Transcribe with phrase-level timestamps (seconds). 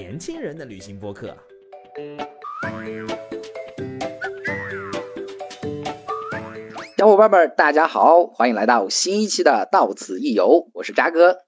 [0.00, 1.36] 年轻人的旅行播客。
[6.96, 11.40] 小伙伴们，大家好，欢迎来到新一期的《到此一游》，我是渣哥。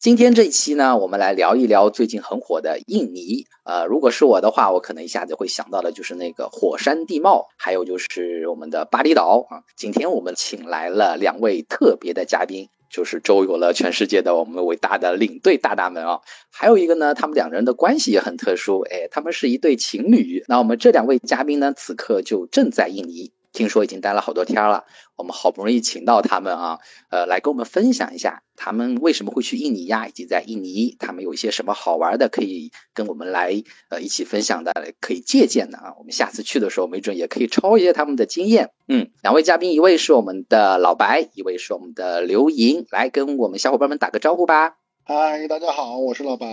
[0.00, 3.44] 今天这一期呢，我们来聊一聊最近很火的印尼。
[3.64, 9.62] 呃，如果是我的话，我可能一下子会想到的就是那个火山地貌，还有就是我们的巴厘岛啊。
[9.76, 16.20] 今天我们请来了两位特别的嘉宾，就是周游了全世界的我们伟大的领队大大们啊。
[16.50, 20.44] 还有一个呢，他们两人的关系也很特殊，哎，他们是一对情侣。
[20.48, 23.32] 那我们这两位嘉宾呢，此刻就正在印尼。
[23.52, 24.84] 听说已经待了好多天了，
[25.16, 26.78] 我们好不容易请到他们啊，
[27.10, 35.94] 呃，来跟我们分享一下他们为什么会去印尼呀，以及在印尼他们有一些什么好玩的可以跟我们来呃一起分享的，可以借鉴的啊。
[35.98, 38.70] 我们下次去的时候，没准也可以抄一些他们的经验。
[38.86, 44.76] 嗯，两位嘉宾，一位是我们的老白，一位是我们的刘莹，来跟我们小伙伴们打个招呼吧。
[45.02, 46.46] 嗨，大家好，我是老白。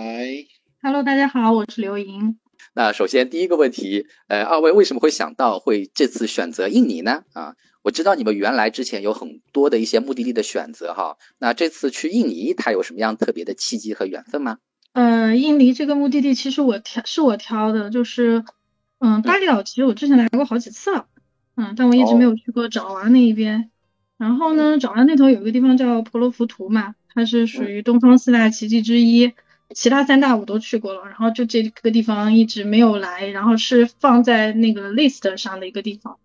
[0.82, 2.38] Hello，大家好，我是刘莹。
[2.74, 7.22] 那首先第一个问题，呃，二位为什么会想到会这次选择印尼呢？
[7.32, 14.58] 啊，我知道你们原来之前有很多的一些目的地的选择哈，那这次去印尼，它有什么样特别的契机和缘分吗？
[14.92, 18.44] 呃，印尼这个目的地其实我挑是我挑的，就是，
[18.98, 21.06] 嗯，巴厘岛其实我之前来过好几次了，
[21.56, 23.70] 嗯，但我一直没有去过爪哇那一边。
[24.16, 29.32] 然后呢，爪哇那头有一个地方叫婆罗浮屠嘛，它是属于东方四大奇迹之一。
[29.74, 36.16] 其他三大我都去过了，然后就这个地方一直没有来，然后是放在那个 list 上的一个地方。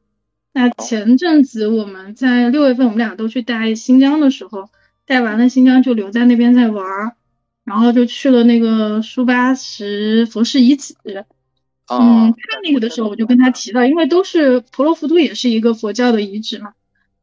[0.54, 4.70] 那前阵子我们在六月份，我们俩都去带新疆的时候，
[5.06, 6.86] 带完了新疆就留在那边在玩，
[7.66, 10.96] 然后就去了那个苏巴什佛寺遗址。
[11.90, 16.74] 嗯，看那个的时候我就跟他提了，因为都是婆罗浮屠也是一个佛教的遗址嘛。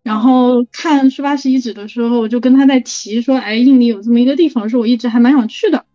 [0.03, 5.87] 然后看苏巴什遗址的时候，我就跟他在提说，哎，印尼有这么一个地方，是我一直还蛮想去的。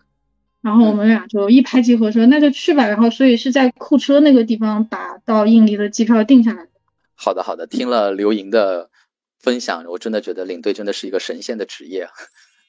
[0.65, 2.87] 然后我们俩就一拍即合，说那就去吧。
[2.87, 6.67] 然后所以是在库车那个地方把到印尼的机票定下来。
[7.13, 7.67] 好的，好的。
[7.67, 8.89] 听了刘莹的
[9.39, 12.09] 分享，我真的觉得领队真的是一个神仙的职业，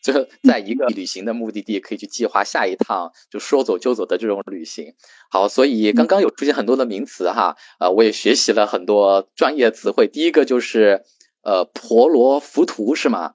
[0.02, 4.92] 就在一个旅行的目的地可以去计划下一趟就说走就走的这种旅行。
[5.30, 10.06] 好，所以刚刚有出现很多的名词哈，呃，我也学习了很多专业词汇。
[10.06, 11.04] 第一个就是
[11.42, 13.32] 呃婆罗浮屠是吗？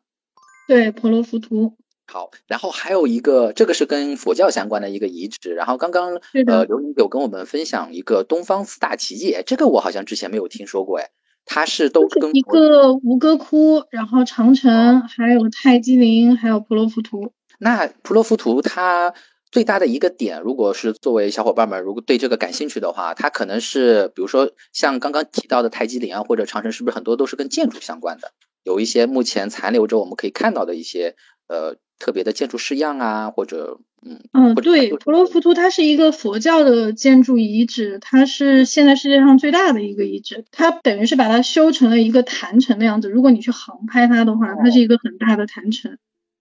[0.68, 1.76] 对，婆罗浮屠。
[2.12, 5.54] 好，然后还有一个，这个是跟佛教相关的一个遗址。
[5.54, 11.10] 然后刚刚呃，刘宁有跟我们分享一个东方四大奇迹，这个我好像之前没有听说过，哎，
[11.46, 17.32] 它是都跟一个吴哥窟，然后长城，还有泰姬陵，还有普罗浮屠。
[17.60, 19.14] 那普罗浮屠它
[19.50, 28.34] 最大的一个点，如果是作为小伙伴们如果对这个感兴趣的话，它可能是比如说像刚刚提到的泰姬陵啊，或者长城，是不是很多都是跟建筑相关的？
[28.64, 31.16] 有一些目前残留着我们可以看到的一些
[31.48, 31.78] 呃。
[32.02, 43.08] 特别的建筑式样啊，或者嗯嗯，对，婆罗浮屠它是一个佛教的建筑遗址，它是现在世界上最大的一个遗址，它等于是把它修成了一个坛城的样子。
[43.08, 46.00] 如果你去航拍它的话，它是一个很大的坛城，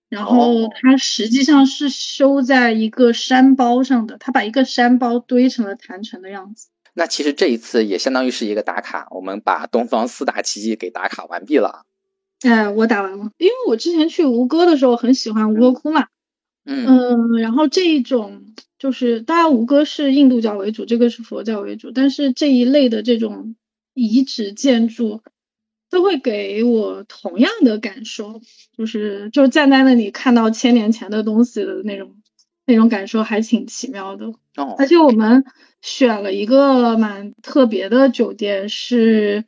[0.08, 6.68] 然后它实际上是修在一个山包上的，它把一个山包堆成了坛城的样子。
[6.94, 11.84] 那其实这一次也相当于是一个打卡，我们把东方四大奇迹给打卡完毕了。
[12.42, 16.06] 哎，我打完了，因为我之前去吴哥的时候很喜欢吴哥窟嘛，
[16.64, 23.56] 嗯，然后这一种就是当然吴哥是印度教为主，这个是佛教为主，但是这一类的这种
[23.92, 25.20] 遗址建筑
[25.90, 28.40] 都会给我同样的感受，
[28.74, 32.16] 就是就站在那里看到千年前的东西的那种
[32.64, 34.28] 那种感受还挺奇妙的。
[34.56, 35.44] 哦，而且我们
[35.82, 39.44] 选了一个蛮特别的酒店，是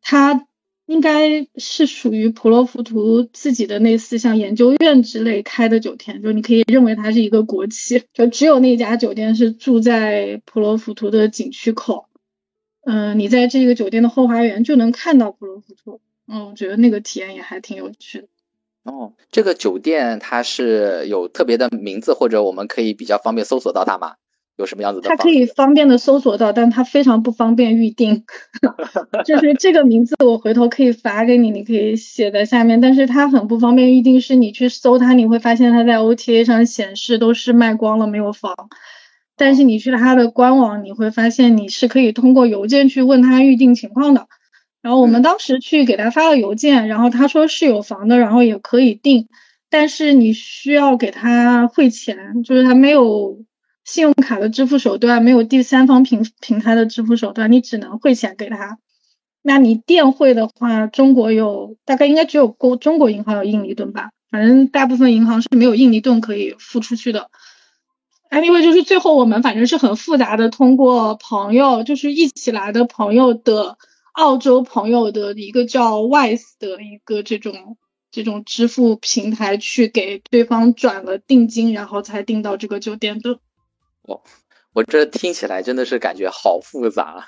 [0.00, 0.46] 它。
[0.86, 12.06] 应该是属于普罗浮图自己的类似像研究院之类开的酒店，就你可以认为它是一个国企，就只有那家酒店是住在普罗浮图的景区口。
[12.84, 16.00] 嗯，你在这个酒店的后花园就能看到普罗浮图。
[16.28, 18.28] 嗯，我觉得那个体验也还挺有趣的。
[18.84, 24.14] 哦，这个酒店它是有特别的名字，或者我们可以比较方便搜索到它吗？
[24.56, 25.08] 有什么样子的？
[25.08, 28.24] 它可以方便的搜索到，但它非常不方便预定。
[29.26, 32.80] 就是这个名字，我回头可以发给你，你可以写在下面。
[32.80, 38.54] 但是它很不方便预定，是你去搜它，你会发现它在 OTA 上显示都是卖光了，没有房。
[39.36, 44.26] 但是你去它的官网，你会发现你是可以通过邮件去问他预定情况的。
[44.80, 49.28] 然后我们当时去给他发了邮件，然后他说是有房的，然后也可以订，
[49.68, 53.44] 但是你需要给他汇钱，就是他没有。
[53.86, 58.78] 信用卡的支付手段没有第三方平平台的支付手段，你只能汇钱给他。
[59.42, 67.30] 那你电汇的话，中国有大概应该只有国中国银行有印尼盾吧，反正大部分银行是没有印尼盾可以付出去的。
[68.28, 73.78] ，anyway 就是最后我们反正是很复杂的，通过朋友就是一起来的朋友的
[74.14, 77.76] 澳洲朋友的一个叫 Wise 的一个这种
[78.10, 83.38] 这种支付平台去给对方转了定金，然后才订到这个酒店的。
[84.06, 84.22] 哦，
[84.72, 87.26] 我这听起来真的是感觉好复杂。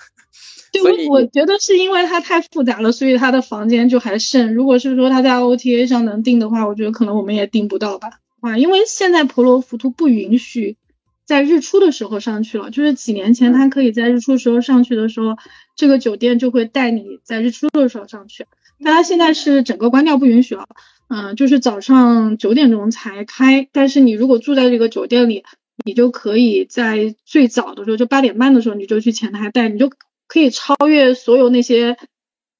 [0.70, 4.54] 对，我我觉得是因为它太复杂了，所以它的房间就还剩。
[4.54, 8.20] 如果是说它在 OTA 上能订的话，我觉得可能我们也订不到吧。
[8.40, 10.76] 啊，因为现在婆罗浮屠不允许
[11.24, 15.36] 在日出的时候上去了，就是几年前它可以在日出时候上去的时候，
[15.74, 18.46] 这个酒店就会带你在日出的时候上去。
[18.84, 20.66] 但他现在是整个关掉不允许了，
[21.08, 23.68] 嗯，就是早上九点钟才开。
[23.72, 25.44] 但是你如果住在这个酒店里，
[25.84, 29.90] 你就可以在最早的时候，就八点半的时候，你就去前台带，你就。
[30.30, 31.96] 可以超越所有那些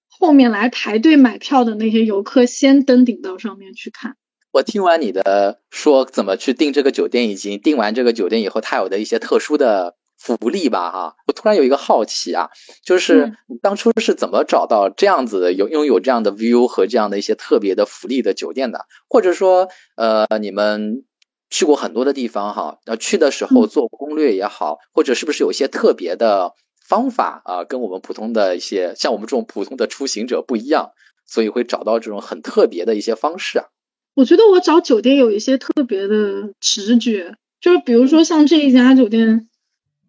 [0.09, 4.17] 后面来排队买票的那些游客，先登顶到上面去看。
[4.50, 12.49] 我听完你的说怎么去订这个酒店，以及订完这个酒店以后它有的一些特殊的福利吧，哈，我突然有一个好奇啊，
[12.82, 18.87] 就是当初是怎么找到这样子的有拥有这样的 view 和这样的一些特别的福利的酒店的？
[19.11, 21.05] 或者说，呃，你们
[21.50, 26.55] 去过很多的地方哈，那去的时候做攻略也好，或者是不是有一些特别的？
[26.89, 30.93] 方法啊，跟我们普通的一些像我们这种普通的出行者不一样，
[31.27, 33.67] 所以会找到这种很特别的一些方式啊。
[34.15, 39.50] 我觉得我找酒店有一些特别的直觉，就是比如说像这一家酒店，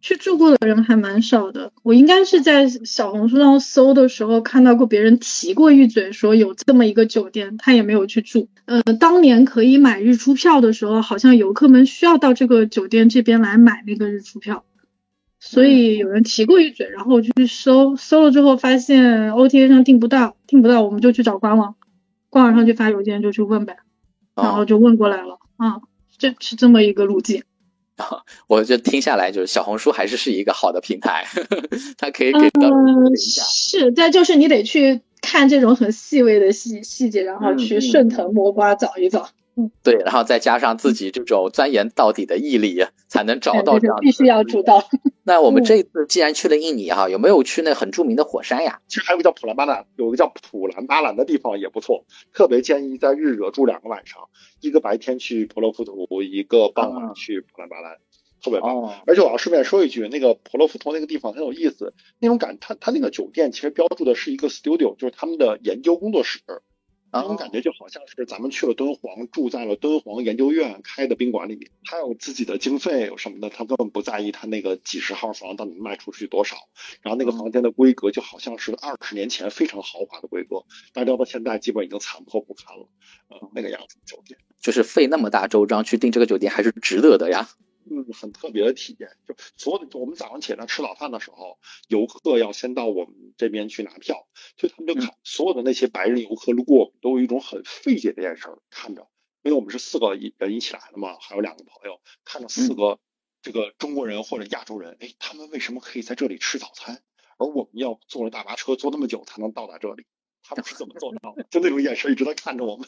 [0.02, 1.72] 去住过的人还蛮少的。
[1.84, 8.48] 我应该是在小红书上搜的时候看到过别人提过一嘴，说有这么一个酒店，他也没有去住。
[8.66, 14.64] 呃，当年可以买日出票的时候，好像游客们需要到这个酒店这边来买那个日出票。
[15.42, 21.76] 所以有人提过一嘴，然后我就去搜，搜了之后发现 OTA 上订不到，订不到，我们就去找官网，
[22.30, 23.78] 官网上去发邮件就去问呗，
[24.36, 25.82] 然后就问过来了，啊，
[26.18, 27.44] 这是这么一个路径。
[28.48, 31.26] 我就听下来就是小红书还是是一个好的平台，
[31.98, 32.70] 它可以给到
[33.18, 39.30] 是，但就是你得去看这种很细微的细细节，然后去顺藤摸瓜找一找。
[39.84, 43.98] 对，然后再加上自己这种钻研到底的毅力，才能找到这样。
[44.02, 44.84] 必须要主到。
[45.24, 48.82] 那我们这次既然去了印尼哈，有没有去那很著名的火山呀？
[48.88, 54.30] 其实还有个叫普兰巴兰，有个叫普兰巴兰的地方也不错，特别建议在日惹住两个晚上，
[54.60, 57.98] 一个白天去婆罗浮屠，一个傍晚去普兰巴兰，
[58.44, 58.92] 特别棒。
[59.06, 66.40] 而且我要顺便说一句，那个婆罗浮屠那个地方很有意思，那种感，它它那个酒店其实标注的是一个 studio，就是他们的研究工作室。
[67.12, 76.56] 那种感觉就好像是咱们去了敦煌，住在了敦煌研究院开的宾馆里面，他有自己的经费有什么的，他根本不在意他那个几十号房到底卖出去多少。
[77.02, 82.88] 然后那个房间的规格就好像是二十年前非常豪华的规格，但是到现在基本已经残破不堪了。
[83.30, 87.50] 呃，那个样子酒店，就是费那么大周章去订这个酒店还是值得的呀。
[87.90, 89.10] 嗯，很特别的体验。
[89.28, 94.28] 就所有的，我们早上起来吃早饭的时候，游客要先到我们这边去拿票，
[94.58, 99.08] 所以他们就看所有的那些白人游客路过，都有一种很费解的眼神看着，
[99.44, 103.00] 因为我们是四个人一起来的嘛，还有两个朋友，看着四个
[103.42, 107.02] 这个中国人或者亚洲人，哎，他们为什么可以在这里吃早餐，
[107.38, 110.06] 而我们要坐着大巴车坐那么久才能到达这里？
[110.42, 111.46] 他们是怎么做到的？
[111.52, 112.88] 就那种眼神一直在看着我们。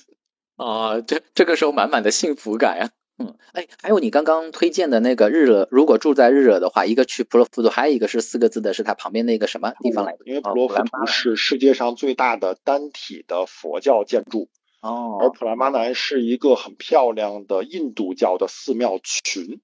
[0.55, 2.91] 啊， 这这个时候满满的幸福感呀。
[3.21, 10.19] 嗯，哎，还有你刚刚推荐的那个日惹，如果住在日惹的话，一个去普罗夫多，还有一个是四个字的，是它旁边那个什么地方来着？
[10.25, 14.49] 因为普罗浮图是世界上最大的单体的佛教建筑，
[14.81, 19.61] 哦，而普拉巴南是一个很漂亮的印度教的寺庙群，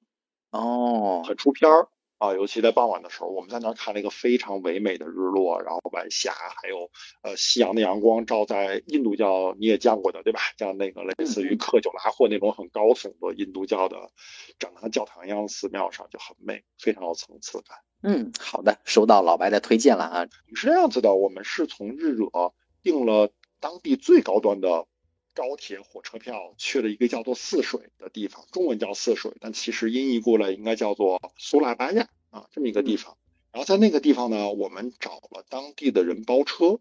[0.51, 1.87] 哦，很出片儿。
[2.17, 6.89] 啊，尤其在傍晚的时候，我们在那儿看了一个非常唯美的日落，然后晚霞，还有
[7.21, 10.39] 呃夕阳的阳光照在印度教你也见过的对吧？
[10.57, 14.09] 像那个类似于克久拉霍那种很高耸的印度教的，
[14.57, 17.77] 长得像教堂一样的寺庙上就很美，非常有层次感。
[18.01, 20.27] 嗯，好的，收到老白的推荐了啊。
[20.55, 24.87] 是这样子的，我们是从日惹订了当地最高端的。
[25.37, 33.17] 高铁、火车票去了一个叫做泗水的地方，中文叫泗水，但其实音译过来应该叫做苏拉巴亚啊，这么一个地方。
[33.51, 36.79] 然后在那个地方呢，我们找了当地的人包车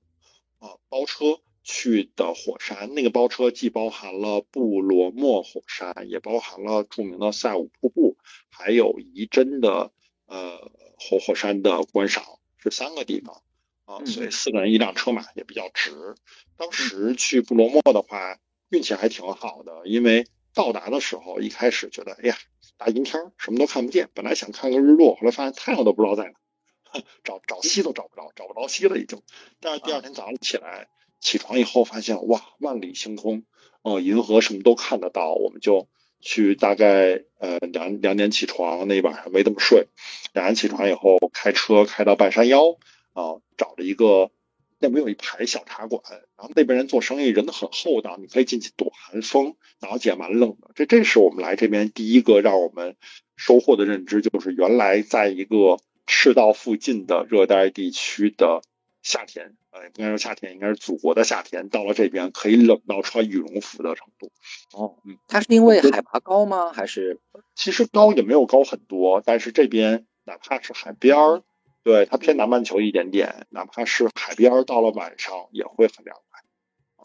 [0.59, 2.95] 啊，包车去的火山。
[2.95, 8.17] 那个包车既包含了布罗莫火山，也包含了著名的塞武瀑布，
[8.49, 9.93] 还有仪真的
[10.25, 12.25] 呃火火山的观赏，
[12.57, 13.43] 是三个地方
[13.85, 16.15] 啊，所以四个人一辆车嘛，也比较值。
[16.57, 18.39] 当时去布罗莫的话。
[18.71, 22.37] 运气还挺好的，因为到达的时候一开始觉得，哎呀，
[22.77, 24.09] 大阴天，什么都看不见。
[24.15, 29.23] 本来想看个日落，后来发现太阳都不知道在哪，找找西都找不着，找不着西了已经。
[29.61, 30.89] 但是第二天早上起来，
[31.21, 33.45] 起床以后发现，哇，万里星空，
[33.83, 35.89] 哦，银河什么都看得到，我们就
[36.21, 39.87] 去大概呃两两点起床，那一晚上没怎么睡，
[40.33, 42.79] 两点起床以后开车开到半山腰
[43.13, 44.31] 啊，找了一个
[44.79, 46.03] 那边有一排小茶馆，
[46.37, 50.71] 然后那边人做生意人都很厚道，你可以进去躲寒风，然后也蛮冷的。
[50.75, 52.97] 这这是我们来这边第一个让我们
[53.37, 58.63] 收获的认知，就是原来在一个赤道附近的热带地区的
[59.03, 59.55] 夏天。
[59.71, 61.69] 呃，不应该说夏天，应该是祖国的夏天。
[61.69, 64.31] 到了这边可以冷到穿羽绒服的程度。
[64.73, 66.73] 哦，嗯，它是因为海拔高吗？
[66.73, 67.21] 还是？
[67.55, 71.43] 其实高也没有高很多，但是这边哪怕是海边儿，
[71.87, 76.43] 对它偏南半球一点点，哪怕是海边儿，到了晚上也会很凉快。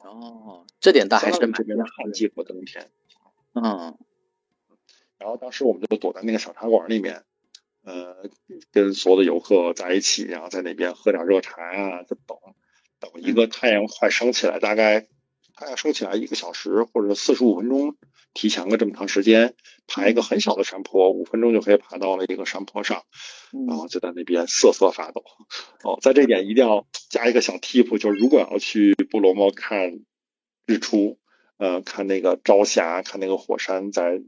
[0.09, 2.89] 哦，这点倒还是这边的旱季和冬天。
[3.53, 3.95] 嗯。
[5.19, 7.23] 然后当时我们就躲在那个小茶馆里面。
[7.83, 8.27] 呃，
[8.71, 12.37] 跟所有的游客在一起，然后在那边喝点热茶啊，就等
[12.99, 15.07] 等一个太阳快升起来，大概
[15.61, 17.95] 太阳升起来一个小时或者四十五分钟，
[18.33, 19.53] 提前个这么长时间，
[19.85, 23.03] 爬一个很小的山坡，五分钟就可以爬到了一个山坡上，
[23.67, 25.23] 然后就在那边瑟瑟发抖。
[25.83, 29.99] 哦，在这点一定要加一个小 tip，就是如果要去布罗莫看
[30.65, 31.19] 日出，
[31.57, 34.23] 呃，看那个朝霞，看那个火山在。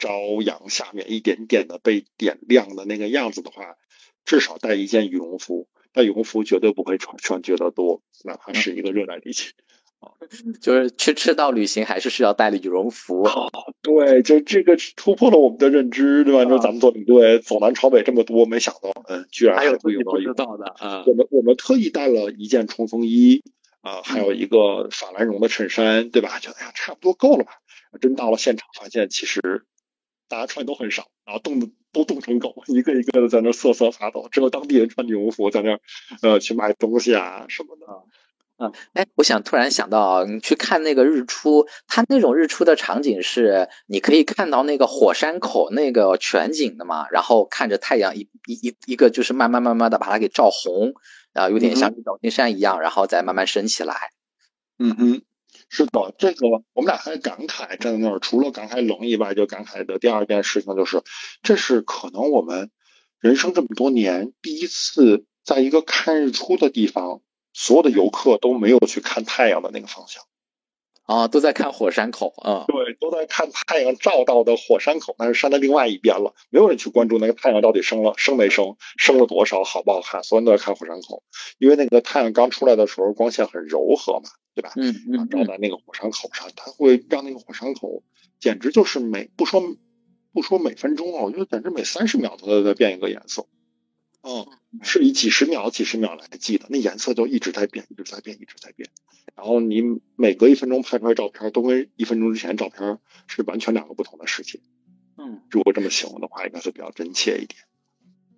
[0.00, 3.74] 朝阳下面一点点的被点亮的那个样子的话，
[4.24, 5.68] 至少带一件羽绒服。
[5.92, 9.54] 但羽绒服绝对不会穿穿觉得多，哪怕是一个热带地区。
[9.56, 9.67] 啊，
[10.60, 13.26] 就是去赤道旅行还是需要带羽绒服。
[13.82, 16.44] 对，就这个突破了我们的认知，对吧？
[16.44, 21.04] 就咱们做领队走南朝北这么多，没想到，嗯，居然还有会有不知道的啊。
[21.06, 23.42] 我们我们特意带了一件冲锋衣
[23.80, 26.38] 啊，还有一个法兰绒的衬衫，对吧？
[26.38, 27.52] 觉得哎呀，差不多够了吧？
[28.00, 29.64] 真到了现场，发现其实。
[30.30, 34.28] 大家穿都很少，然后冻的都冻成狗，一个一个的在那瑟瑟发抖。
[34.30, 35.78] 只有当地人穿羽绒服在那，
[36.20, 37.86] 呃，去买东西啊什么的。
[38.58, 50.92] 啊，哎，我想突然想到，你去看那个日出，它那种日出的场景是你可以看到那个火山口那个全景的嘛，然后看着太阳一一一一个就是慢慢慢慢的把它给照红，
[51.32, 54.10] 啊，有点像照金山一样，然后再慢慢升起来。
[54.78, 55.22] 嗯嗯。
[55.70, 61.02] 是的，这个我们俩还感慨站在那儿，除了感慨冷以外，就感慨的第二件事情就是，
[61.42, 62.70] 这是可能我们
[63.20, 67.20] 人生这么多年第一次在一个看日出的地方，
[67.58, 70.22] 所有的游客都没有去看太阳的那个方向。
[71.02, 76.34] 啊，都在看火山口啊，对，都在看太阳照到的火山口，但是山的另外一边了。
[76.50, 81.24] 没有人去关注那个太阳到底升了升没升，升了多少，好不好看，所有人都在看火山口，
[81.58, 84.70] 因为那个太阳刚出来的时候光线很柔和嘛，对吧？
[84.76, 88.04] 嗯嗯，照在那个火山口上，它会让那个火山口
[88.38, 89.62] 简直就是每不说
[90.32, 93.46] 不说每分钟啊，我觉得简直每三十秒都在变一个颜色。
[94.22, 94.46] 嗯，
[94.82, 98.90] 是以几十秒、几十秒来记的，那颜色就一直在变，一直在变，一直在变。
[99.36, 99.82] 然后你
[100.16, 102.98] 每隔一分钟拍出来照片，都跟一分钟之前照片
[103.28, 104.60] 是完全两个不同的世界。
[105.16, 107.60] 嗯，如果这么形容的话，应该是比较真切一点。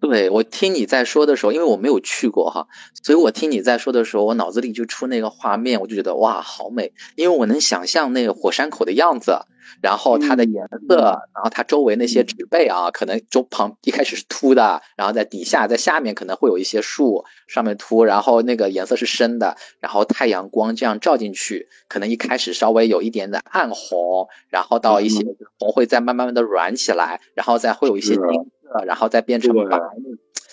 [0.01, 2.69] 对我听你在说的时候，因为我没有去过哈，
[3.03, 9.45] 所以我听你在说的时候，我脑子里就出那个画面，我就觉得哇，好美，因为我能想象那个火山口的样子，
[9.83, 10.97] 然后它的颜色，
[11.35, 25.25] 然后它周围那些植被啊，可能中旁一开始是秃的，然后在底下在下面可能会有一些树上面秃，然后那个颜色是深的，然后太阳光这样照进去，可能一开始稍微有一点的暗红，然后到一些
[25.59, 28.47] 红会再慢慢慢的软起来，然后再会有一些金色。
[28.87, 29.81] 然后再变成白，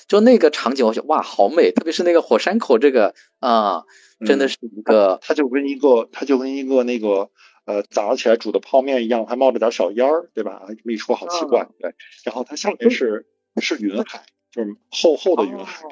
[0.08, 1.72] 就那个场景，我觉得哇，好美！
[1.72, 3.84] 特别是那个火山口，这个啊，
[4.26, 7.30] 真的是一个，它就跟一个，它就跟一个那个
[7.68, 10.64] 呃，早上起来煮的泡面一样，还冒着点小烟儿，对吧？
[10.70, 11.94] 这么一说，好奇怪，对。
[12.24, 13.28] 然后它下面是
[13.62, 15.84] 是云海，就是厚厚的云海，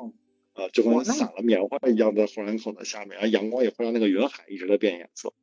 [0.54, 5.34] 啊， 就跟撒了棉花一样的火山口的下面，然后阳光也会让那个云海一直在变颜色，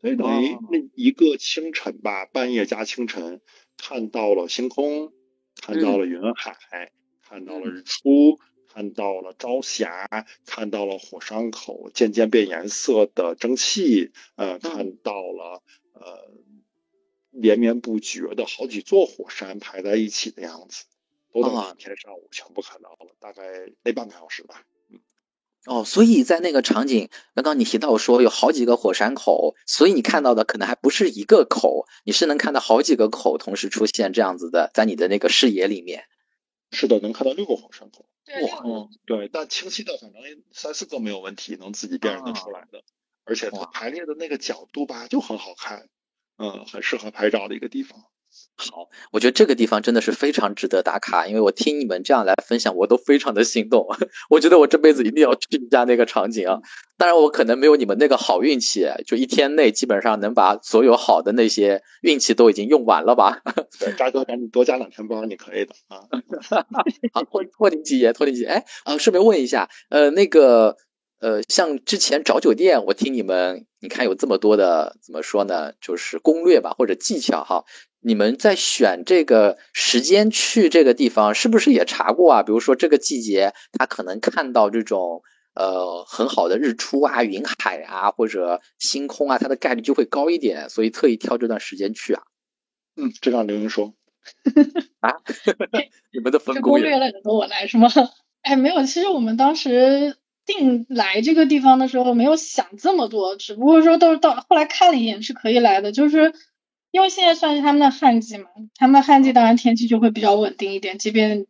[0.00, 3.40] 所以等于那一个清晨吧，半夜加清晨，
[3.78, 5.12] 看到了星空。
[5.58, 6.92] 看到了云海，
[7.26, 8.38] 看到了日出，
[8.76, 10.06] 看到了朝霞，
[10.44, 15.62] 看到了火山口渐渐变颜色的蒸汽，呃，看到了
[15.94, 16.30] 呃
[17.30, 20.84] 连绵不绝的好几座火山排在一起的样子，
[21.32, 23.42] 都在今天上午全部看到了，大概
[23.82, 24.62] 那半个小时吧。
[25.64, 36.04] 哦，所以在那个场景，刚刚你提到说有好几个火山口，所以你看到的可能还不是一个口，你是能看到好几个口同时出现这样子的，在你的那个视野里面。
[36.72, 38.04] 是的，能看到六个火山口。
[38.26, 42.82] 哇，嗯，对，但清晰的反正三四个没有问题，能自己辨认得出来的，
[43.24, 45.88] 而且它排列的那个角度吧就很好看，
[46.36, 48.04] 嗯，很适合拍照的一个地方。
[48.58, 53.86] 好，我觉得这个地方真的是非常值得打卡，因为我听你们这样来分享，我都非常的心动。
[54.30, 56.58] 我觉得我这辈子一定要去一下那个场景啊！
[56.96, 63.42] 当然，我可能没有你们那个好运气，就一天内基本上能把所有好的那些运气都已经用完了吧？
[63.78, 66.00] 对，扎哥赶紧多加两天班，你可以的啊！
[67.12, 68.52] 好，托托您吉言，托您吉言。
[68.52, 70.76] 哎，啊，顺便问一下，呃，那个。
[71.18, 75.72] 呃，像之前找酒店，我听你们，你看有这么多的，怎么说呢？
[75.80, 77.64] 就是攻略吧，或者技巧哈。
[78.06, 82.44] 你们在选这个时间去这个地方，是不是也查过啊？
[82.44, 85.22] 比如说这个季节，他可能看到这种
[85.56, 92.22] 呃很好的日出啊、云海啊，或者星空啊，它的概率就会高一点，所以特意挑这段时间去啊。
[92.94, 93.92] 嗯，这让刘云说。
[95.00, 95.16] 啊，
[96.14, 97.88] 你们的分攻略了，由我来是吗？
[98.42, 100.16] 哎，没有，其实我们当时。
[100.46, 106.32] 定来这个地方的时候没有想这么多，只不过说都是到后来看了一眼是可以来的，就是
[106.96, 111.44] 因为现在算是他们的旱季嘛，他们的旱季当然天气就会比较稳定一点，即便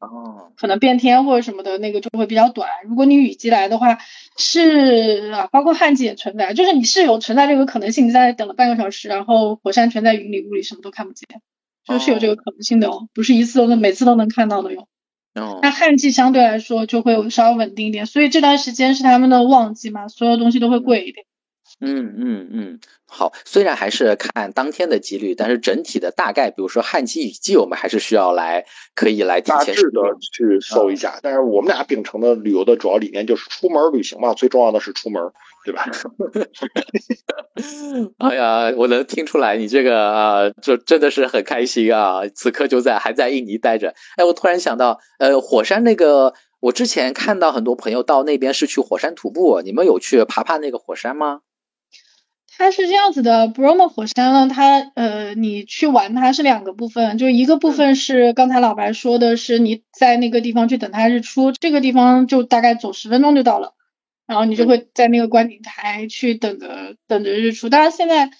[0.56, 2.68] 可能变天或者什么的那个就会比较短。
[2.88, 3.96] 如果你雨季来的话，
[4.36, 11.24] 是啊，包括旱季也存在，就是你是有存在这个可能性，你在等了半个小时，然后火山全在云里雾里，什么都看不见，
[11.86, 14.88] 就是有这个可能性的哦，不是一次都能每次都能看到的哟。
[15.62, 21.24] 那旱季相对来说就会稍微稳定一点，所以这段时间是他们的旺季嘛，所有东西都会贵一点。
[21.24, 21.30] 嗯
[21.80, 28.64] 嗯嗯嗯，好，虽然还是看当天的几率，但是整体的大概，比如说旱季雨季，我们还是需要来
[28.94, 29.82] 可以来提前的
[30.20, 31.18] 去搜一下。
[31.22, 35.22] 但是我们俩秉承的旅游的主要理念就是出门旅行嘛，最重要的是出门。
[35.66, 35.84] 对吧？
[38.18, 42.20] 哎呀，我能听出来你这个啊，就真的是很开心啊！
[42.32, 43.92] 此刻就在还在印尼待着。
[44.16, 51.40] 哎，我突然想到，呃，火山那个，我之前看到很多朋友到那边是去火山徒步，你们有去爬爬那个火山吗？
[52.58, 63.74] 它是这样子的，Bromo 火山呢，它呃，你去玩它是两个部分，就一个部分是刚才老白说的是你在那个地方去等它日出，这个地方就大概走十分钟就到了。
[64.26, 67.68] 然后你就会在那个观景台去等着等着日出。
[67.68, 68.30] 当然，现在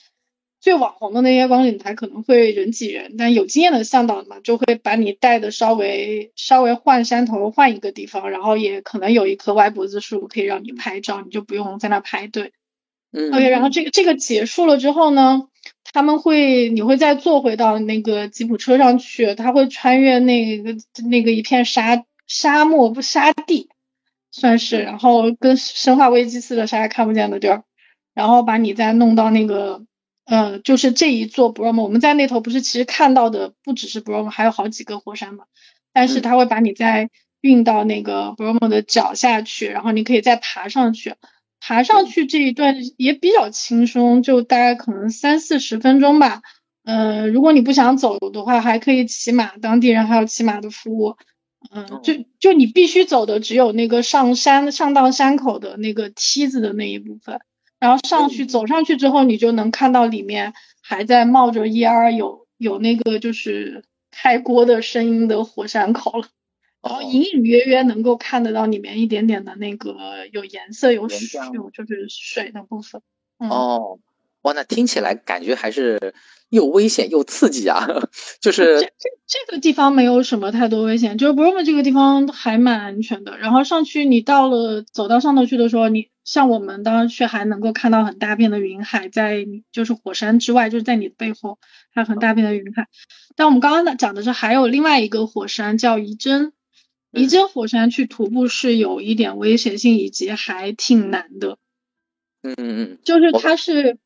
[0.61, 12.53] 最网红的那些观景台可能会人挤人，但有经验的向导嘛，就会把你带的稍微稍微换山头，换一个地方，然后也可能有一棵歪脖子树可以让你拍照，你就不用在那排队。
[13.17, 13.33] 嗯。
[13.33, 15.49] OK，然后这个这个结束了之后呢，
[15.93, 20.77] 他们会你会再坐回到那个吉普车上去，他会穿越那个
[21.09, 23.69] 那个一片沙沙漠不沙地。
[24.33, 27.63] 算是，然后跟生化危机似的，啥也看不见的地儿，
[28.13, 29.87] 然后把你再弄到那个，
[30.27, 35.45] 呃，就是这一座 Bromo，我们在那头不是其实看到的不只是 Bromo，还有好几个火山嘛，
[35.95, 37.09] 但是他会把你再
[37.41, 41.15] 运到那个 Bromo 的脚下去，然后你可以再爬上去，
[41.67, 46.43] 爬上去这一段也比较轻松，就大概可能三四十分钟吧，
[46.85, 51.17] 呃，如果你不想走的话，还可以骑马，当地人还有骑马的服务。
[51.73, 57.41] 嗯，就就你必须走的只有那个上山上到山口的那个梯子的那一部分，
[57.81, 66.29] 然后上去走上去之后，你就能看到里面还在冒着烟，有有那个就是开锅的声音的火山口了，
[66.87, 69.97] 然后隐隐约约能够看得到里面一点点的那个
[70.33, 73.03] 有颜色有水有就是水的部分。
[73.39, 73.99] 哦，
[74.43, 76.15] 哇，那听起来感觉还是。
[76.49, 77.85] 又危险又刺激啊！
[78.41, 83.37] 就是这这这个地方没有什么太多危险，就是 Bromo 这个地方还蛮安全的。
[83.37, 91.59] 然后上去你到了走到上头去的时候，你像我们当时去还能够看到很大片的云海，在就是火山之外，就是在你的背后
[91.93, 92.87] 还有很大片的云海。
[93.35, 96.53] 但我们刚刚讲的是还有另外一个火山叫仪真，
[97.17, 101.59] 仪真火山去徒步是有一点危险性以及还挺难的。
[102.43, 103.99] 嗯嗯嗯，就是它是。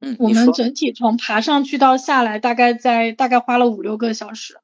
[0.00, 4.60] 嗯，我们整体从爬上去到下来，大概在大概花了五六个小时，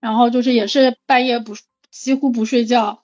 [0.00, 1.56] 然后就是也是半夜不
[1.90, 3.02] 几乎不睡觉，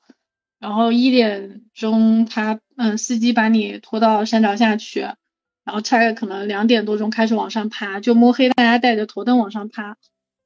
[0.61, 9.97] 然后一点钟他嗯司机把你拖到山脚下去，然后大概可能两点多钟开始往上爬，就摸黑大家带着头灯往上爬，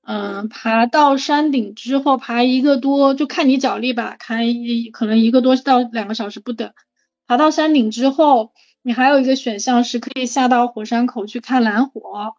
[0.07, 6.73] 嗯，爬到山顶之后爬一个多就看你脚力吧，看一可能一个多到两个小时不等，
[7.27, 8.53] 爬到山顶之后。
[8.87, 12.35] 你还有一个选项是可以下到火山口去看蓝火，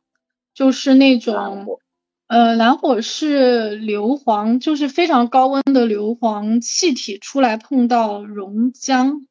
[0.53, 1.79] 就是那种，
[2.27, 9.25] 呃，蓝火是硫磺，就是非常高温的硫磺气体出来碰到熔浆，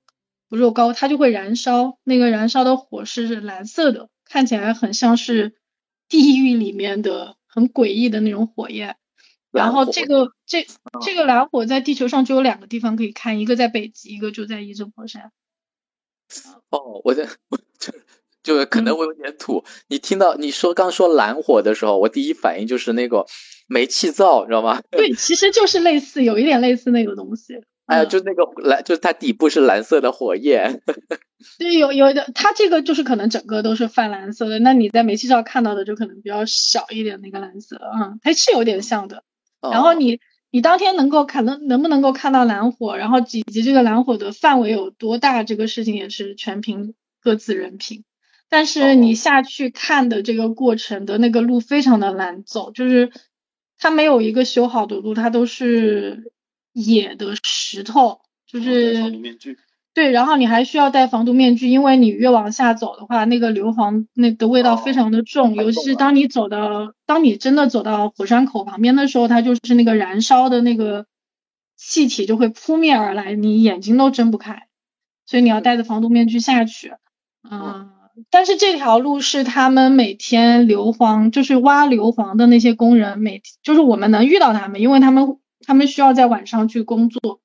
[0.49, 5.55] 不是高，它就会燃烧，那个燃烧的火是蓝色的，看起来很像是
[6.09, 8.97] 地狱里面的很诡异的那种火焰。
[9.53, 10.67] 然后这个这
[11.01, 15.31] 这个蓝火在地球上只有两个地方可以看，一个在北极，一个就在伊真火山。
[16.71, 17.29] 哦，我在，
[17.79, 17.93] 就
[18.43, 19.64] 就可能会有点土。
[19.87, 23.27] 你听到你说刚说蓝火的时候，我第一反应就是那个
[23.69, 24.83] 煤气灶，知道吗？
[24.90, 27.61] 对，其实就是类似，有一点类似那个东西。
[27.87, 30.81] 哎呀，就那个蓝，就是它底部是蓝色的火焰。
[31.59, 34.59] 对，有有的，它这个就是可能整个都是泛蓝色的。
[34.59, 39.23] 那你在煤气灶看到的就可能比较小一点那个蓝色，嗯，它是有点像的。
[39.61, 40.18] 然后你
[40.51, 48.05] 你当天能够看能能不能够看到蓝火，然后以及这个蓝火的范围有多大，这个事情也是全凭各自人品。
[48.49, 53.11] 但是你下去看的这个过程的那个路非常的难走，就是
[53.79, 56.33] 它没有一个修好的路，它都是。
[56.74, 59.10] 野的石头，就是
[59.94, 71.06] 对，然后你还需要戴防毒面具，因为你越往下走的话，那个硫磺那个味道非常的重，尤其是当你走到，当你真的走到火山口旁边的时候，它就是那个燃烧的那个
[71.76, 74.66] 气体就会扑面而来，你眼睛都睁不开，
[75.26, 76.94] 所以你要戴着防毒面具下去。
[77.48, 77.90] 嗯，
[78.30, 85.38] 但是这条路是他们每天硫磺，就是挖硫磺的那些工人，每就是我们能遇到他们，因为他们。
[85.66, 87.40] 他们需要在晚上去工作，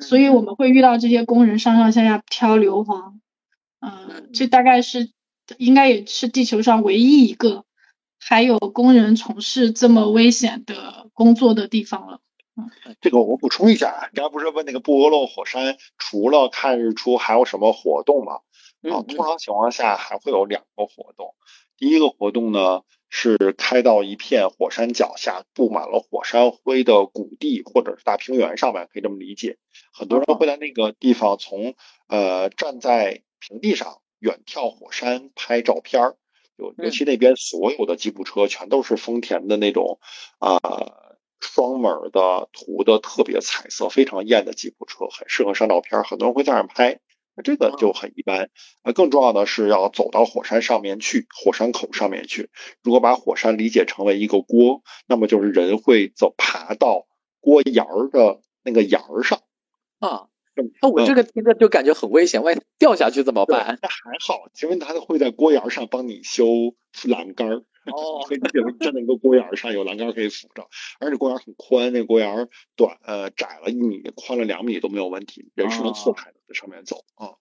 [0.00, 3.14] 所以我们会遇到这些工人上上下下挑硫磺。
[3.80, 5.10] 嗯，这大概是
[5.58, 7.64] 应该也是地球上唯一一个
[8.18, 12.20] 还有工人从事这么危险的工作的地方了。
[12.56, 12.70] 嗯，
[13.00, 18.40] 这个我补充一下，刚刚不是问那个布俄洛火山除了看日出还有什么活动吗？
[18.82, 21.34] 啊，通常情况下还会有两个活动。
[21.76, 22.82] 第一个活动呢？
[23.14, 29.58] 是开到一片火山脚下布满了火山灰的谷地或者是大平原上面，可以这么理解。
[29.92, 31.74] 很多人会在那个地方从
[32.08, 36.16] 呃站在平地上远眺火山拍照片儿，
[36.56, 40.00] 尤尤其那边所有的吉普车全都是丰田的那种
[40.38, 40.58] 啊
[41.38, 46.98] 双门的涂的特别彩色非常艳的吉普车，很适合上照片，很多人会在那儿拍。
[47.34, 48.50] 那这个就很一般，
[48.84, 52.50] 那更重要的是要走到火山上面去，火山口上面去。
[52.82, 57.06] 如果把火山理解成为一个锅，那么就是人会走爬到
[57.40, 59.42] 锅沿儿的那个沿儿上
[60.00, 60.31] 啊。
[60.80, 63.78] 那我这个听着就感觉很危险，万一掉下去怎么办？
[63.82, 66.46] 那还好，因为他会在锅沿上帮你修
[67.04, 67.62] 栏杆儿。
[67.90, 68.38] 哦， 可以
[68.78, 70.68] 站在一个锅沿上，有栏杆可以扶着，
[71.00, 77.34] 而且锅沿很宽，那个锅沿短呃窄了一米，宽了两米都没有问题，人是能错开的，在上面走啊。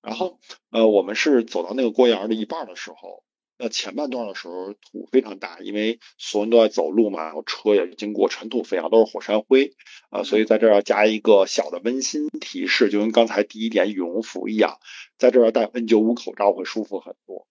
[0.00, 0.38] 然后
[0.70, 3.24] 呃，我们是走到那个锅沿的一半的时候，
[3.58, 9.74] 那前半段的时候土非常大，因为所有人都在走路嘛，然后车也经过，尘土飞扬，都是火山灰
[10.10, 14.78] 啊，所以在这儿要加一个小的温馨提示，就跟刚才第一点羽绒服一样，
[15.18, 17.46] 在这儿戴 N95 口罩会舒服很多，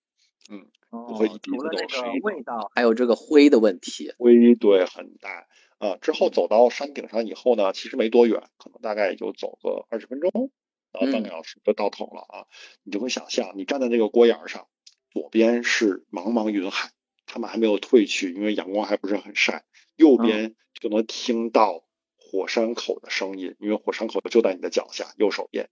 [0.50, 0.66] 嗯。
[0.90, 5.46] 不会一鼻子都是味道，还有这个灰的问题，灰对很大
[5.80, 5.98] 啊。
[5.98, 10.50] 之后走到山顶上以后呢，其实没多远，可能大概也就走个二十分钟，
[10.94, 12.48] 然后半个小时就到头了啊。
[12.84, 14.68] 你就会想象，你站在那个锅沿上，
[15.12, 16.92] 左边是茫茫云海，
[17.26, 19.66] 他们还没有退去，因为阳光还不是很晒。
[19.96, 21.84] 右边就能听到
[22.16, 25.70] 火山口的声音，因为火山口就在你的脚下，右手边。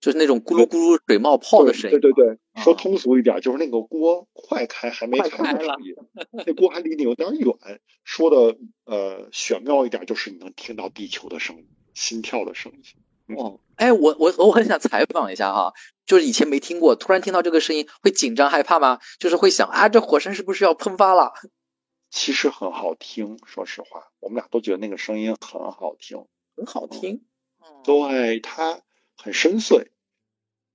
[0.00, 1.98] 就是那种咕噜咕噜水冒泡的声音。
[1.98, 5.94] 对对对，说通俗一点，就是那个锅快开还没开的声音，
[6.30, 7.80] 那锅还离你有点远。
[8.04, 12.82] 说的呃玄妙一点，就是你能听到地球的声音、心跳的声音。
[13.26, 15.72] 哦，哎，我我我很想采访一下哈，
[16.06, 19.00] 就是以前没听过，突然听到这个声音，会紧张害怕吗？
[19.18, 21.32] 就是会想啊，这火山是不是要喷发了？
[22.10, 27.24] 其实很好听，说实话，我们俩都觉得那个声音很好听，很好听。
[27.82, 28.80] 对，它
[29.16, 29.86] 很深邃。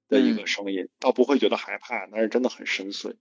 [0.09, 3.13] 的一个声音，倒不会觉得害怕，那是真的很深邃。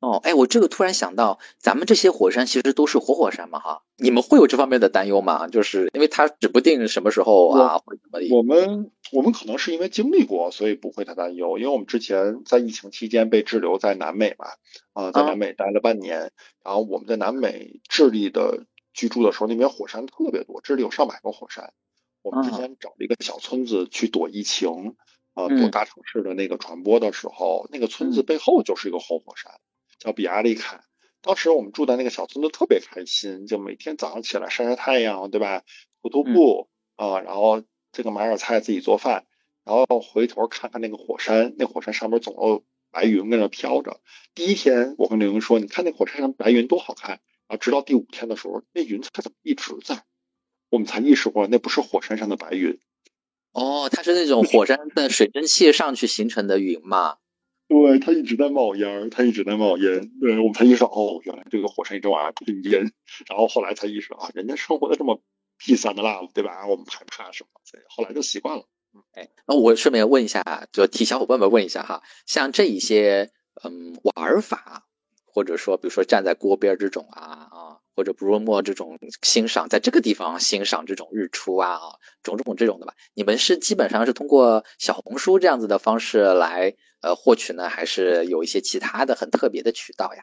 [0.00, 5.48] 哦，哎，我这个突然想到，咱们这些火山其实都是活火山嘛，哈，你们会有这方面的担忧吗？
[5.48, 8.36] 就是因为它指不定什么时候啊，或者怎么。
[8.36, 11.58] 我们我们可能是因为经历过，所以不会太担忧。
[11.58, 14.46] 因为我们之前在疫情期间被滞留在南美嘛，
[14.92, 16.30] 啊，在南美待了半年，
[16.64, 21.72] 然后我们在南美智利的居住的时候，那边火山特别多，智利有上百个火山。
[22.22, 24.94] 我们之前找了一个小村子去躲疫情。
[25.34, 29.52] 呃，躲大城市的那个传播的时候，那个村子背后就是一个活火山，
[29.98, 30.84] 叫比亚利坎。
[31.20, 35.62] 当时我们住在那个小村子，特别开心，就每天早上起来晒晒太阳，对吧？
[36.00, 39.26] 徒徒步啊，然后这个买点菜自己做饭，
[39.64, 44.00] 然后回头看看那个火山，那火山上面总有白云跟那飘着。
[44.34, 47.56] 第一天我跟刘英说，你看那火山上白云多好看啊！
[47.56, 50.04] 直到第五天的时候，那云彩怎么一直在？
[50.70, 52.78] 我们才意识过那不是火山上的白云。
[53.52, 57.16] 哦，它是那种火山的水蒸气上去形成的云嘛？
[57.68, 60.10] 对，它一直在冒烟，它一直在冒烟。
[60.20, 62.92] 对，我们才意识到，哦，原来这个火山一直往下喷烟。
[63.28, 65.20] 然后后来才意识到，啊，人家生活的这么
[65.60, 66.66] peace and love，对吧？
[66.66, 67.60] 我们还怕什么？
[67.64, 68.64] 所以后来就习惯了。
[69.12, 73.30] 哎，那我顺便问一下，就替小伙伴们问一下哈，像这一些
[73.62, 74.86] 嗯玩法，
[75.26, 77.67] 或者说比如说站在锅边这种啊啊，
[77.98, 81.80] 或者不墨这种欣赏，在这个地方欣赏这种日出啊，
[82.22, 82.94] 种种这种的吧？
[83.12, 90.22] 你们是基本上是通过小红书这样子的方式来呃获取呢，还是有一些其他的很特别的渠道呀？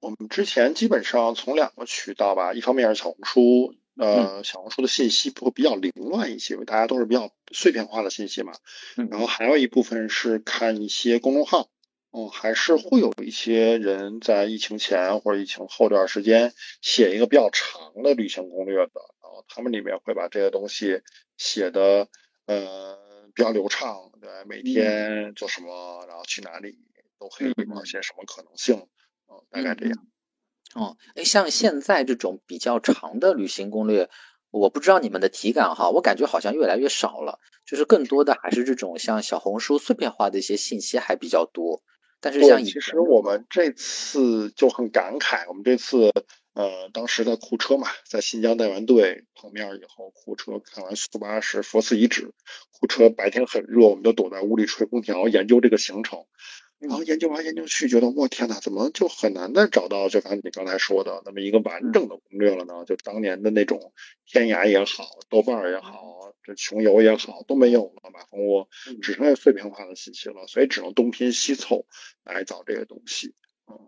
[0.00, 3.74] 我们之前基本上从两个渠道吧，一方面是小红书。
[3.98, 8.52] 呃，小红书的信息会比较凌乱一些，因为大家都是比较碎片化的信息嘛。
[9.10, 11.70] 然后还有一部分是看一些公众号，
[12.16, 21.02] 嗯，还是会有一些人在疫情前或者疫情后这段时间写一个比较长的旅行攻略的，然后他们里面会把这些东西
[21.36, 22.08] 写的
[22.46, 22.96] 呃
[23.34, 26.78] 比较流畅，对，每天做什么，然后去哪里，
[27.18, 28.88] 都可以冒些什么可能性，
[29.28, 30.06] 嗯，大概这样。
[30.74, 34.08] 哦，哎，像现在这种比较长的旅行攻略，
[34.50, 41.82] 我不知道你们的体感哈，我感觉好像越来越少了，就是更多的还是这种像小红书碎片化的一些信息还比较多。
[42.20, 46.12] 但是像其实我们这次就很感慨，我们这次
[46.54, 52.32] 呃当时在库车嘛，在新疆带完队碰面以后，库车看完苏巴什佛寺遗址，
[52.78, 56.24] 库车白天很热，我们就躲在屋里吹空调研究这个行程。
[56.78, 62.84] 然后研究完研究去，觉得我天哪，怎么就很难再找到就像你刚才说的那么一个完整的攻略了呢？
[62.86, 63.92] 就当年的那种
[64.26, 68.68] 天涯也好，豆瓣也好，这穷游也好都没有了，马蜂窝
[69.00, 71.86] 只剩下碎片化的信息了，所以只能东拼西凑
[72.24, 73.34] 来找这些东西。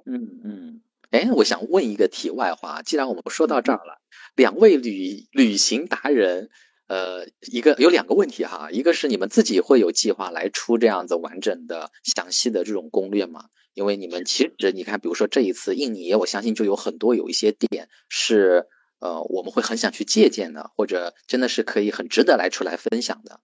[0.06, 4.00] 嗯嗯，哎，我想问一个题外话，既然我们说到这儿了，
[4.34, 6.48] 两位旅旅行达人。
[6.88, 13.44] 呃，一个有两个问题哈，一个是你们自己会有计划来出这样子完整的、详细的这种攻略吗？
[13.74, 18.66] 因为你们其实你看，比如说这一次印尼，我相信就有很多有一些点是
[18.98, 23.40] 呃我们会很想去借鉴的，或者真的是可以很值得来出来分享的。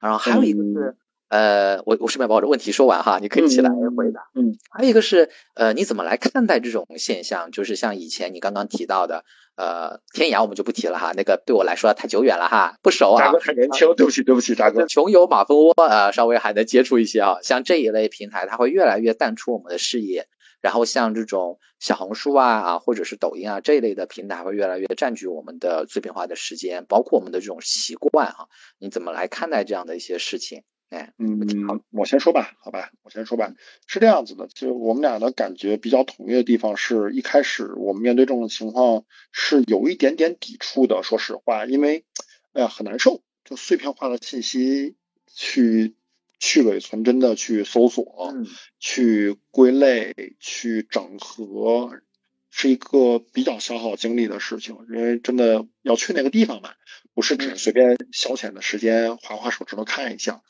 [0.00, 0.96] 然后还有一个是。
[1.28, 4.28] 呃，我我顺便把我的问题说完哈，你可以起来回答。
[4.34, 7.50] 嗯，还有一个是，呃，你怎么来看待这种现象？
[7.50, 9.24] 就是像以前你刚刚提到的，
[9.56, 13.24] 呃，天涯我们就不提了哈，那个对我来说太久远了哈，不熟啊。
[13.24, 14.86] 大哥很年轻，对不起对不起，大哥。
[14.86, 20.28] 穷游马蜂窝呃，稍微还能接触一些啊，像这一类平台，它会越来越淡出我们的视野。
[20.62, 28.46] 然后像这种小红书啊啊，或者是抖音啊这一类的平台，会越来越占据我们的碎片化的时间，包括我们的这种习惯啊。
[28.78, 30.62] 你怎么来看待这样的一些事情？
[30.88, 33.52] 哎，嗯，好，我先说吧，好吧，我先说吧，
[33.86, 42.04] 是这样子的，就我们俩的感觉比较统一的地方是，一开始我们面对这种情况是有一点点抵触的，说实话，因为，
[42.52, 44.94] 哎呀，很难受，就碎片化的信息
[45.26, 45.96] 去
[46.38, 48.32] 去伪存真的去搜索，
[48.78, 52.00] 去归类，去整合，
[52.48, 56.70] 是一个比较消耗精力的事情，因为真的要去那个地方嘛。
[57.16, 60.42] 不是只是随便消遣的时间，划划手指头看一下，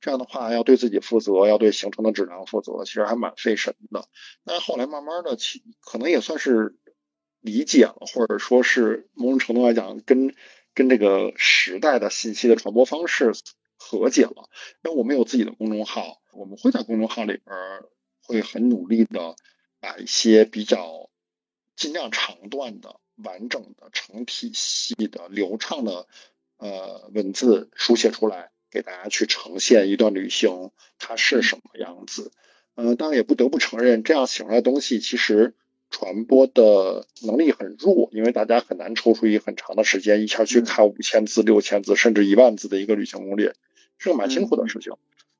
[0.00, 4.08] 这样的话要对自己负责，要对行程的质量负责，其实还蛮费神的。
[4.44, 6.76] 但后来慢慢的，其可能也算是
[7.38, 10.34] 理解了，或者说是某种程度来讲，跟
[10.74, 13.32] 跟这个时代的信息的传播方式
[13.76, 14.50] 和解了。
[14.82, 17.56] 因为我们有自己的公众号，我们会在公众号里边
[18.22, 19.36] 会很努力的
[19.78, 21.10] 把一些比较
[21.76, 22.98] 尽量长段的。
[23.22, 26.06] 完整的成体系的流畅的
[26.56, 32.32] 呃文字书写出来，给大家去呈现一段旅行它是什么样子。
[32.74, 35.54] 嗯，当然也不得不承认，这样写出来的东西其实
[35.90, 43.54] 传播的能力很弱，因为大家很难抽出一个很长的时间一下去看五千字、六千字甚至一万字的一个旅行攻略，
[43.98, 44.92] 是个蛮辛苦的事情。
[44.92, 44.98] 嗯，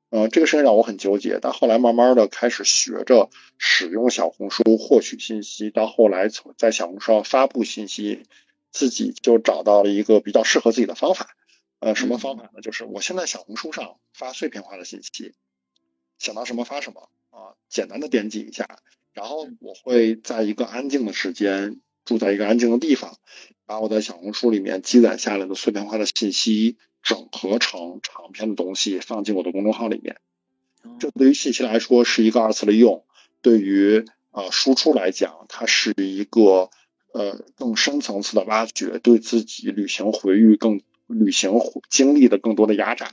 [0.09, 8.23] 呃这个事情让我很纠结，但后来慢慢的开始学着使用小红书获取信息，到后来从在小红书上发布信息，
[8.71, 11.35] 自己就找到了一个比较适合自己的方法。
[11.79, 12.61] 呃，什么方法呢？
[12.61, 15.33] 就是我现在小红书上发碎片化的信息，
[16.17, 18.67] 想到什么发什么啊，简单的编辑一下，
[19.13, 23.17] 然后我会在一个安静的时间，住在一个安静的地方，
[23.65, 26.77] 把我在小红书里面积攒下来的碎片化的信息。
[27.01, 30.17] 整合成长篇的东西放进我的公众号里面，
[30.99, 33.05] 这对于信息来说是一个二次利用，
[33.41, 36.69] 对于呃输出来讲，它是一个
[37.13, 41.53] 呃更深层次的挖掘，对自己旅行回忆更旅行
[41.89, 43.11] 经历的更多的压榨，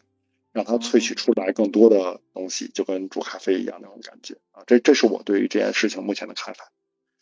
[0.53, 6.71] 让它萃取出来更多的东西，就跟煮咖啡一样那种感觉啊，这这是我对于这件事情目前的看法。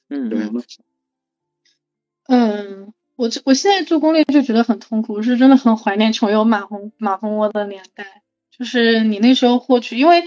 [0.09, 0.39] 嗯，对
[2.27, 2.93] 嗯。
[3.17, 8.23] 我我现在做攻略就觉得很痛苦，我是真的很怀念穷游马蜂马蜂窝的年代。
[8.57, 10.25] 就是你那时候获取，因为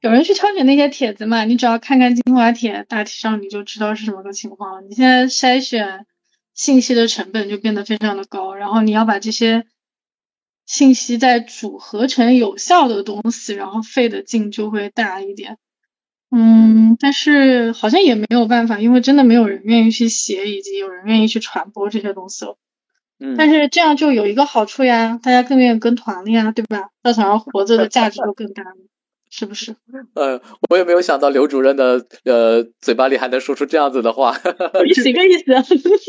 [0.00, 4.82] 有人去挑选那些帖子嘛，你只要看看精华帖，大体上你就知道是什么个情况了。
[4.82, 6.06] 你现在筛选
[6.54, 9.64] 信息的成本就变得非常的高，然后你要把这些
[10.66, 15.58] 信息再组合成有效的东西，然后费的劲就会大一点。
[16.32, 22.56] 嗯，但是好像也没有办法，因为真的没有人愿意去写，以及有人愿意去传播这些东西了。
[23.18, 26.90] 嗯，但是这样就有一个好处呀，大家更愿意跟团了呀，对吧？
[27.02, 28.76] 稻草人活着的价值就更大了，
[29.30, 29.76] 是不是？
[30.14, 34.36] 呃，我也没有想到刘主任的呃嘴巴里还能说出这样子的话，
[34.84, 35.44] 意思 一个意思。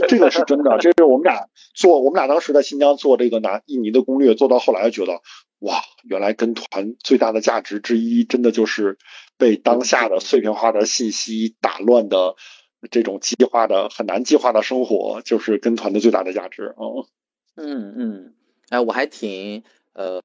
[0.09, 5.21] 这个是真的，这是我们俩做，我们俩当时在新疆做这个南印尼的攻略，做到后来觉得，
[5.59, 8.97] 哇，原来跟团最大的价值之一，真的就是
[9.37, 12.35] 被当下的碎片化的信息打乱的
[12.89, 17.05] 这种计划的很难计划的生活，就是跟团的最大的价值哦。
[17.55, 18.33] 嗯嗯，
[18.69, 20.21] 哎，我还挺呃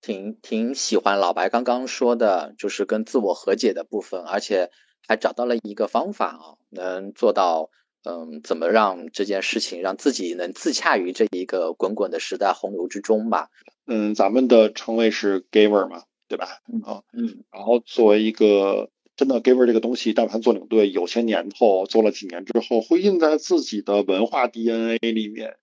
[0.00, 4.70] 挺挺喜欢老白刚刚说的，就是跟自我和解的部分，而且
[5.06, 7.70] 还找到了一个方法啊，能做到
[8.04, 13.48] 嗯，怎么让这件事情让自己能自洽于这一个滚滚的时代洪流之中吧。
[13.86, 16.60] 嗯，咱们的称谓是 giver 嘛，对吧？
[16.84, 25.56] 啊，嗯，然后作为一个真的 giver 这个东西，但凡做领队有些年头，做了几年之后，会印在自己的文化 DNA 里面。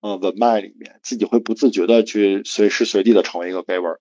[0.00, 3.96] 呃，文脉里面，自己会不自觉的去随时随地的成为一个 giver，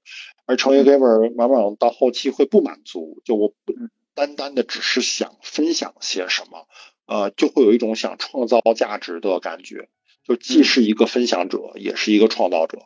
[0.45, 3.73] 而成为 giver，往往到后期会不满足，就我不
[4.13, 6.67] 单单的只是想分享些什么，
[7.07, 9.89] 呃，就会有一种想创造价值的感觉，
[10.23, 12.79] 就既是一个分享者，也是一个创造者。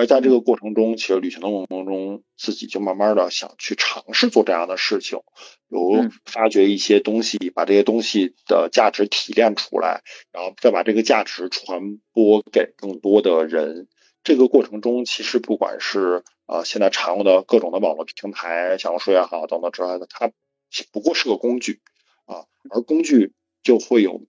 [0.00, 5.20] 而在这个过程中，其实旅行的过程中，自己就慢慢的想去尝试做这样的事情，
[5.68, 10.00] 有发掘一些东西，把这些东西的价值提炼出来，
[10.32, 13.88] 然后再把这个价值传播给更多的人。
[14.24, 20.32] 这个过程中，其实不管是呃现在常用的各种的网络平台，小红书也好等等之类的，它
[20.92, 21.82] 不过是个工具
[22.24, 24.24] 啊，而工具就会有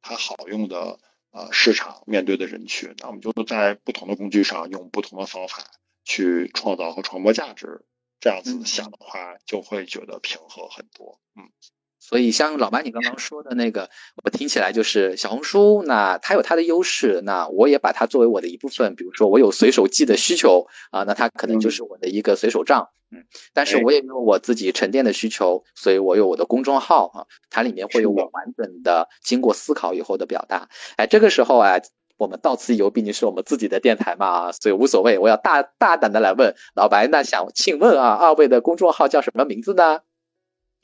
[0.00, 1.00] 它好用的。
[1.38, 5.62] 呃，市场面对的人群，那我们就在不同的工具上用不同的方法
[6.04, 7.84] 去创造和传播价值。
[8.18, 11.20] 这样子想的话，就会觉得平和很多。
[11.36, 11.48] 嗯，
[12.08, 13.90] 所以像老白你刚刚说的那个，
[14.24, 18.94] 我听起来就是小红书，那它有它的优势，那我也把它作为我的一部分。
[18.94, 22.88] 比如说我有随手记的需求啊，那它可能就是我的一个随手账。
[23.10, 30.70] 嗯，但是我也有我自己沉淀的需求，所以我有我的公众号啊，它里面会有我完整的经过思考以后的表达。
[30.96, 31.74] 哎，这个时候啊，
[32.16, 35.18] 我们到此一游毕竟是我们自己的电台嘛，所以无所谓。
[35.18, 40.00] 我要大大胆的来问老白，那想请问啊，二位的公众号叫什么名字呢？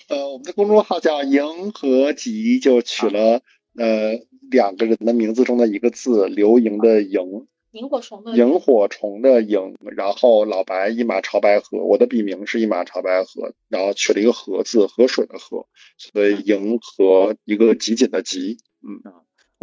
[0.08, 3.40] 呃，我们的公众号叫银河集，就取了
[3.76, 7.46] 呃两个人的名字中的一个字，刘莹的莹。
[7.72, 15.66] 萤火虫的萤火虫的萤，然后老白一马朝白河，我的笔名是一马朝白河，然后取了一个河字，河水的河，
[15.98, 19.12] 所以银河一个集锦的集，嗯，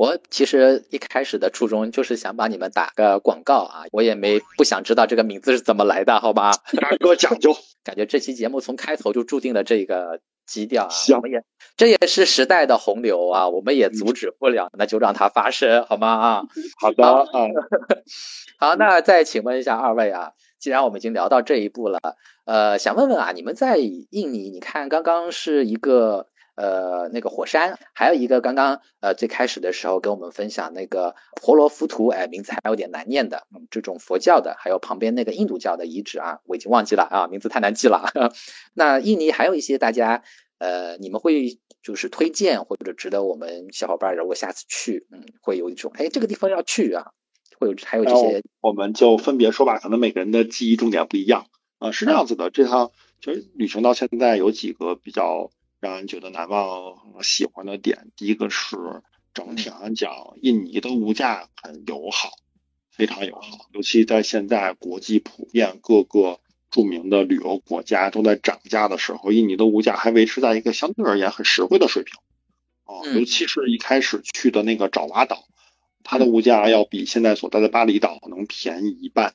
[0.02, 6.54] 我其实一开始的初衷就是想把你们打个广告啊，我也没不想知道这个名字是怎么来的，好吧？
[6.76, 10.20] 大哥讲究，感觉这期节目从开头就注定了这个。
[10.48, 11.46] 基调啊，行，我们也
[11.78, 16.08] 这也是时代的洪流啊，我们也阻止不了，那就让它发生，好吗？
[16.10, 16.44] 啊，
[16.82, 17.26] 好的啊，
[18.60, 22.00] 好，那再请问一下二位啊，既然我们已经聊到这一步了，
[22.46, 26.28] 呃，想问问啊，你们在印尼，你看刚刚是一个
[26.62, 38.12] 呃那个火山，还有一个刚刚呃最开始的时候跟我们分享那个婆罗浮屠，哎，名字还有点难念的，嗯，这种佛教的，还有旁边那个印度教的遗址啊，我已经忘记了啊，名字太难记了。
[38.76, 40.24] 那印尼还有一些大家。
[40.64, 47.08] 呃，你们会就是推荐或者值得我们小伙伴如果下次去，嗯，会有一种哎这个地方要去啊，
[47.58, 51.48] 会有还有这些，我们就分别说吧，可能每个人的记忆重点不一样
[51.80, 52.52] 啊，是这样子的。
[52.52, 55.50] 这趟其实旅行到现在有几个比较
[55.82, 58.78] 让人觉得难忘、喜欢的点，第一个是
[59.34, 62.30] 整体上讲，印尼的物价很友好，
[62.90, 66.40] 非常友好，尤其在现在国际普遍各个。
[66.74, 72.14] 著名的旅游国家都在涨价的时候，印尼的物价还维持在一个相对而言很实惠的水平，
[72.86, 75.44] 哦，尤其是一开始去的那个爪哇岛，
[76.02, 79.34] 它的物价要比现在所在的巴厘岛能便宜一半，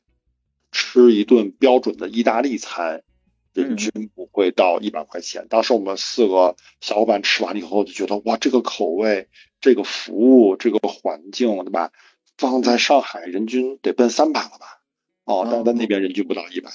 [0.73, 3.03] 吃一顿标准的意大利餐，
[3.62, 5.47] 人均不会到一百块钱。
[5.49, 9.29] 当时我们四个小伙伴吃完了以后就觉得，哇，这个口味、
[9.61, 11.92] 这个服务、这个环境，对吧？
[12.37, 14.83] 放在上海人均得奔三百了吧？
[15.25, 16.71] 哦，但在那边人均不到一百。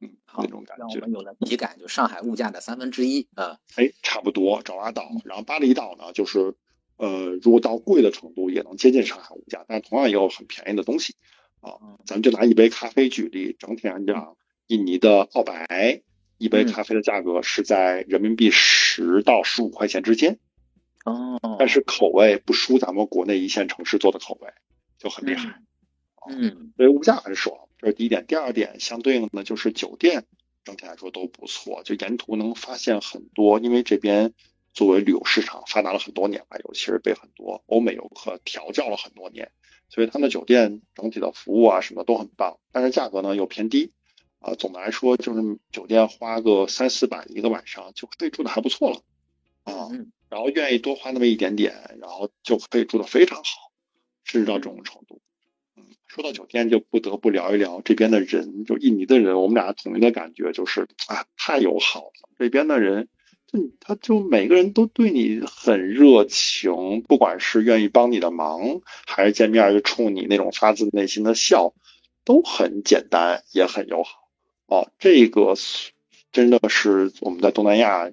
[0.00, 3.58] 嗯，那种感觉，让我们有了体感，就上海物价的三分之一啊。
[3.76, 4.62] 哎，差不多。
[4.62, 6.54] 爪哇岛，然后巴厘岛呢，就是
[6.96, 11.14] 呃，如果到贵的程度，也能接近上海物价，但同样也有很便宜的东西
[11.60, 11.78] 啊。
[12.06, 14.36] 咱们就拿一杯咖啡举例，整体来讲，
[14.68, 16.02] 印尼的澳白
[16.36, 20.38] 一杯咖啡的价格是在人民币十到十五块钱之间
[21.04, 24.48] 哦，但是口味不输咱们国内一线城市做的口味，
[24.98, 25.62] 就很厉害。
[26.30, 27.56] 嗯，所以物价很爽。
[27.78, 30.26] 这是第一点，第二点相对应的就是酒店
[30.64, 31.82] 整体来说都不错。
[31.82, 34.34] 就沿途能发现很多，因为这边
[34.74, 39.50] 作为旅游市场发达了很多年了，尤其是被很多欧美游客调教了很多年，
[39.88, 43.92] 所以他们的酒店整体的服务啊什么都很棒，但是价格呢又偏低。
[44.40, 49.02] 啊，总的来说就是酒店花个三四百一个晚上就可以住的还不错了，
[49.64, 49.88] 啊，
[50.28, 53.72] 然后愿意多花那么一点点，然后就可以住的非常好，
[54.24, 55.20] 甚至到这种程度。
[55.76, 62.28] 嗯，说到酒店就不得不聊一聊这边的人，就印尼的人，我们俩统一的感觉就是啊，太友好了。
[62.38, 63.08] 这边的人，
[63.48, 71.74] 就他就每个人都对你很热情，不管是愿意帮你的忙，还是见面就冲你那种发自内心的笑，
[72.24, 74.27] 都很简单，也很友好。
[74.68, 75.54] 哦，这个
[76.30, 78.10] 真的是我们在东南亚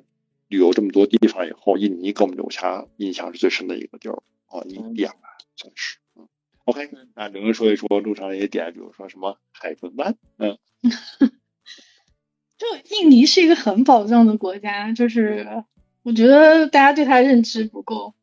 [0.48, 4.24] 旅游这么多地方以后，印尼给我们留下印象是最深的一个地儿。
[4.48, 5.14] 哦，印尼啊，
[5.58, 5.98] 算是。
[6.16, 6.30] 嗯
[6.64, 10.16] ，OK，那刘能说一说路上的一些点，比如说什么海豚湾。
[10.38, 10.58] 嗯，
[12.58, 15.66] 就印尼是一个很宝藏的国家，就是
[16.04, 18.14] 我觉得大家对它认知不够。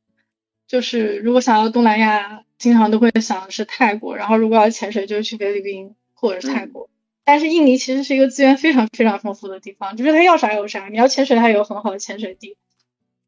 [0.67, 6.89] 就是如果想要东南亚，经常都会想的是泰国，然后如果要潜水，就去菲律宾或者是泰国。
[7.25, 10.89] 但是印尼其实是一个资源非常非常丰富的地方，就是它要啥有啥。
[10.89, 12.57] 你要潜水，它有很好的潜水地。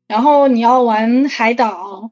[0.07, 2.11] 然后你要玩海岛，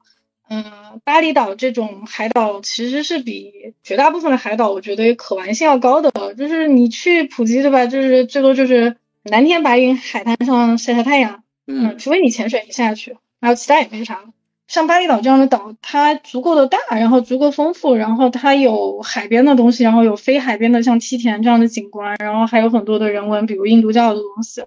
[0.48, 6.34] 嗯，巴厘岛这种海岛其实是比绝大部分的海岛，我觉得可玩性要高的。
[6.34, 7.86] 就是你去普吉对吧？
[7.86, 14.24] 就是最多就是蓝天白云，海滩上晒晒太阳，嗯，除非你潜水下去，然后其他也没啥。
[14.72, 24.64] 像巴厘岛这样的岛，它足够的大，然后足够丰富，然后它有海边的东西，然后有非海边的像梯田这样的景观，然后还有很多的人文，比如印度教的东西，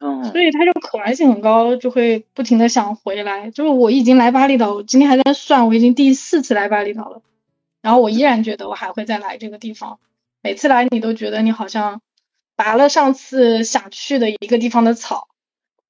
[0.00, 3.50] 嗯，所以它就可玩性很高，就会不停的想回来。
[3.50, 7.20] 就是我已经来巴厘岛，我今天还在算，我已经第四次来巴厘岛了，
[7.82, 9.98] 然后我依然觉得我还会再来这个地方。
[10.40, 12.00] 每次来你都觉得你好像
[12.56, 15.28] 拔了上次想去的一个地方的草。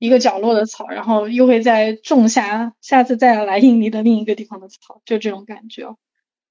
[0.03, 5.95] 一个角落的草，然后又会再种下下次再来印尼的另一个地方的草，就这种感觉。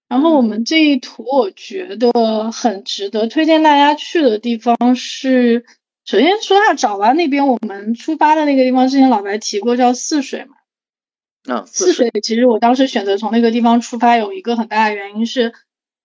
[0.07, 5.65] 然后我们这一图我觉得很值得推荐大家去的地方是，
[6.05, 10.55] 首先说下爪哇那边，我们出发的那个地方之前老白提过叫泗水嘛。
[11.49, 15.53] 嗯，泗水其实我当时选择从那个地方出发有一个很大的原因是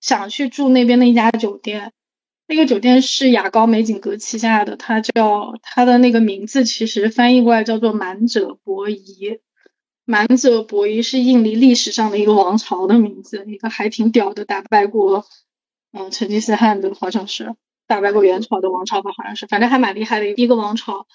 [0.01, 1.92] 想去住那边的一家酒店。
[2.49, 9.40] 那个酒店是雅高美景阁旗下的，它叫它的那个名字其实翻译过来叫做满者伯夷。
[10.05, 15.24] 满者伯夷是印尼历史上的一个王朝的名字，一个还挺屌的，打败过
[15.92, 17.57] 嗯成吉思汗的，好像是
[17.88, 21.09] 打败过元朝的王朝吧，好像是，反正还蛮厉害的一个王朝。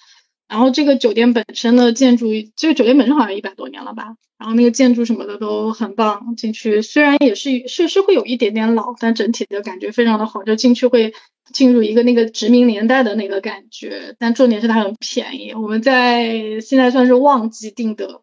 [0.52, 2.26] 然后这个酒店本身的建筑，
[2.56, 4.16] 这个酒店本身好像一百多年了吧。
[4.36, 11.14] 然后那个建筑什么的都很棒，进去虽然也是是是会有一点点老，但整体的感觉非常的好，就进去会
[11.54, 14.14] 进入一个那个殖民年代的那个感觉。
[14.18, 18.20] 但重点是它很便宜，我们在现在算是旺季订的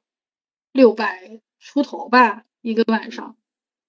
[0.72, 3.38] 六百出头吧一个晚上，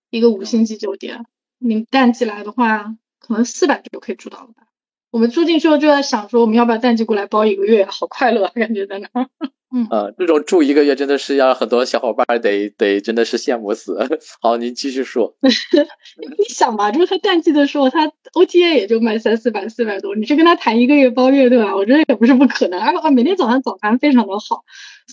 [0.08, 1.26] 一个五星级酒店。
[1.58, 4.69] 你淡季来的话，可能四百就可以住到了吧。
[5.10, 7.84] 我们住进去后就在想说，我们要不要淡季过来包一个月？
[7.84, 9.28] 好快乐，感觉在那儿。
[9.72, 13.98] 嗯，呃，这种住一个月真的是让很多小伙伴得得真的是羡慕死。
[14.42, 15.36] 好，您继续说。
[15.42, 21.76] 你想吧，就是他淡季的时候，他 OTA 也就卖三四百、四百多，你去跟他谈一个月包月，对吧？
[21.76, 22.80] 我觉得也不是不可能。
[22.80, 24.64] 而且每天早上早餐非常的好，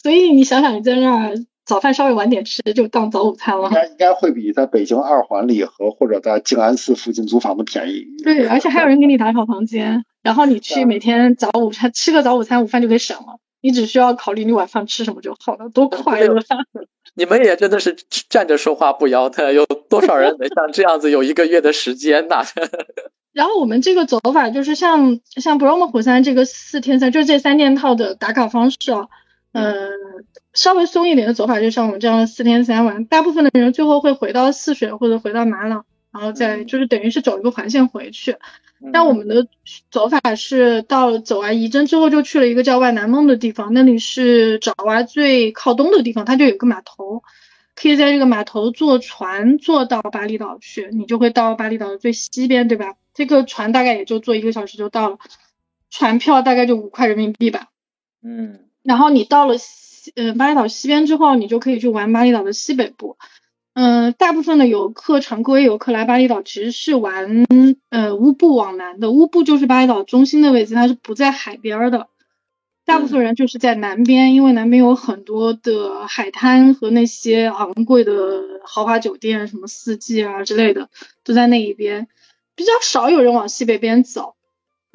[0.01, 1.35] 所以你想想，你在那儿。
[1.67, 3.67] 早饭稍微晚点吃，就当早午餐了。
[3.67, 8.05] 应该应该会比在北京二环里和或者在静安寺附近租房子便宜。
[8.23, 13.39] 对，而且还有人给你打扫房间，然后你去每天早午餐吃个早午餐，午饭就可以省了。
[13.59, 16.39] 你只需要考虑你晚饭吃什么就好了，多快乐！
[17.15, 17.97] 你们也真的是
[18.29, 22.37] 站着说话不腰疼，有多少人能像这样子有一个月的时间呢？
[23.33, 29.07] 然后我们这个走法就是像像 Bromo 火山这个四天三，就是这三件套的打卡方式啊。
[29.53, 29.89] 嗯，
[30.53, 38.37] 稍微松一点的走法，就像我们这样的四天三晚，大部分的人最后会回到泗水或者回到马朗，然后再就是等于是走一个环线回去。
[38.93, 39.47] 但我们的
[39.89, 47.23] 走法是到走完仪征之后，就去了一个叫万南梦的地方，那里是爪哇最靠东的地方，它就有个码头，
[47.73, 52.93] 可以在这个码头坐船坐到巴厘岛去，你就会到巴厘岛的最西边，对吧？
[53.15, 55.17] 这个船大概也就坐一个小时就到了，
[55.89, 57.69] 船票大概就五块人民币吧。
[58.21, 58.66] 嗯。
[58.87, 63.17] 然后你到了西，呃，巴厘岛西边之后，你就可以去玩巴厘岛的西北部。
[63.73, 67.45] 嗯，大部分的游客，常规游客来巴厘岛其实是玩，
[67.89, 69.11] 呃，乌布往南的。
[69.11, 72.07] 乌布就是巴厘岛中心的位置，它是不在海边的。
[72.85, 78.13] 大部分人就是在南边，因为南边有很多的海滩和那些昂贵的
[78.63, 80.89] 豪华酒店，什么四季啊之类的，
[81.25, 82.07] 都在那一边。
[82.55, 84.36] 比较少有人往西北边走。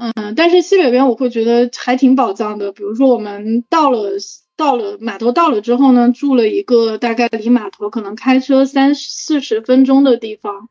[0.02, 2.72] 嗯，但是西北边我会觉得还挺宝藏的。
[2.72, 4.14] 比如说我们到了
[4.56, 10.68] 到了码头到了之后呢，住了一个大概离码头可能开车三四十分钟的地方，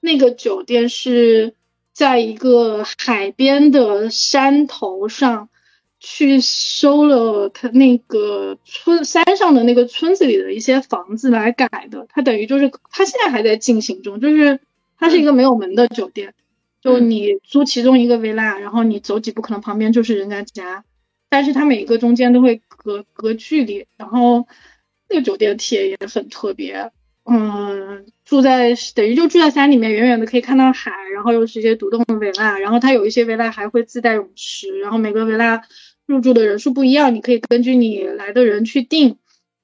[0.00, 1.54] 那个酒店是
[1.92, 5.50] 在一个海边的山头上，
[5.98, 12.06] 去收了他那个村山上的那个村子里的一些房子来改的。
[12.08, 14.58] 它等于就是它现在还在进行中，就是
[14.98, 16.32] 它是一个没有门的酒店。
[16.80, 20.84] 就你租其中一个 villa，然后你走几步可能旁边就是人家家，
[21.28, 24.46] 但是它每个中间都会隔隔距离，然后
[25.08, 26.90] 那个酒店体验也很特别，
[27.24, 35.62] 嗯，住在等于就住在山里面，远远的可以看到海，然后又是一些独栋的 villa，然后它有一些 villa 还会自带泳池，然后每个 villa
[36.06, 39.18] 入住的人数不一样，你可以根据你来的人去定，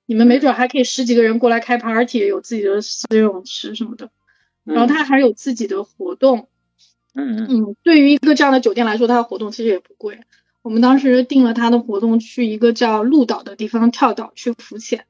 [0.05, 4.11] 你们没准还可以十几个人过来开 party，有自己的私人泳池什么的，
[4.65, 6.49] 然后它还有自己的活动。
[7.17, 10.21] 嗯嗯，对于一个这样的酒店来说，它的活动其实也不贵。
[10.61, 15.07] 我们当时订了它的活动，去一个叫鹿岛的地方跳岛去浮潜，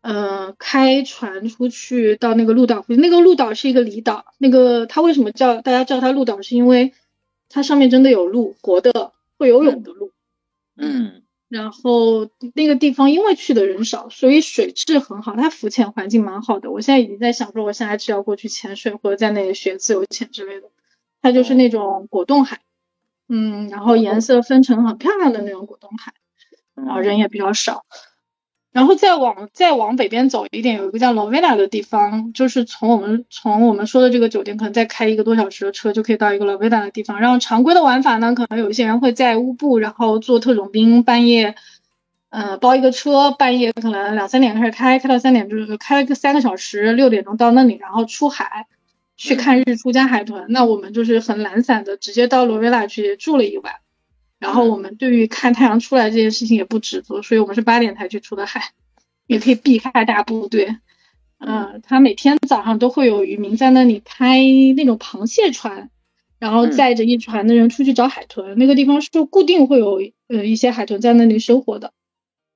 [0.00, 2.84] 呃，开船出去到那个鹿岛。
[2.88, 6.92] 那个鹿岛是一个离岛，那个它为什么叫大家叫它鹿岛，是因为
[7.48, 10.10] 它上面真的有鹿，活的会游泳的鹿。
[10.76, 16.72] 嗯，然后那个地方因为去的人少，所以水质很好，它浮潜环境蛮好的。
[16.72, 20.68] 我现在已经在想说，我下一次要过去潜水，或者在那里学自由潜之类的。
[21.22, 22.60] 它就是那种果冻海，
[23.28, 26.12] 嗯，然后颜色分成很漂亮的那种果冻海，
[26.74, 27.84] 然后人也比较少。
[28.72, 37.18] 然后再往再往北边走一点，有一个叫 Lovella 的地方，就是从我们从我们说的这个酒店，可能再开一个多小时的车就可以到一个 Lovella 的地方。
[37.18, 41.54] 然后常规的玩法呢，可能有一些人会在乌布，然后做特种兵，半夜，
[42.28, 48.66] 呃，包一个车，半夜可能两三点开始开，开到三点就是，开了个三个小时，六点钟到那里，然后出海。
[49.16, 53.76] 去看日出加海豚，那我们就是很懒散的，直接到罗维拉去住了一晚。
[54.38, 58.72] 然后我们对于看太阳出来这件事情也不执着，所以我们是八点才去出的海，
[59.26, 60.76] 也可以避开大部队。
[61.38, 64.42] 嗯，他每天早上都会有渔民在那里开
[64.76, 65.90] 那种螃蟹船，
[66.38, 68.58] 然后载着一船的人出去找海豚。
[68.58, 71.94] 那个地方是固定会有呃一些海豚在那里生活的。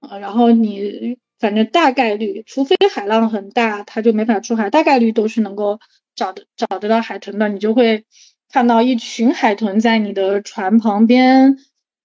[0.01, 5.81] 呃，然后你反正大概率，除非海浪很大，它就没法出海，大概率都是能够。
[6.15, 8.05] 找得找得到海豚的，你就会
[8.51, 11.57] 看到一群海豚在你的船旁边，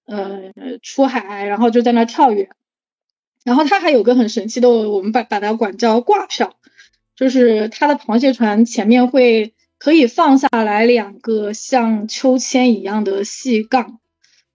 [0.06, 0.52] 呃，
[0.82, 2.48] 出海，然后就在那跳跃。
[3.44, 6.56] 然后它还有个很神奇的，我们把把它管叫挂票，
[7.14, 14.00] 就是它的螃蟹船前面会可以放下来两个像秋千一样的细杠，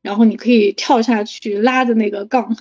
[0.01, 2.57] 然后你可以跳下去拉着那个杠。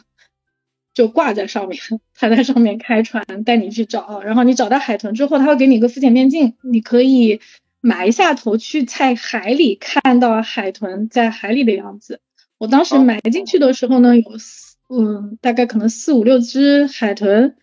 [0.94, 1.80] 就挂在上面，
[2.14, 7.40] 他在上面开船带你去找，然后你找到海豚之后，他会给你一个浮潜面镜，你可以
[7.80, 12.20] 埋下头去在海里看到海豚在海里的样子。
[12.58, 17.56] 我当时埋进去的时候呢，有四嗯，大概可能四五六只海豚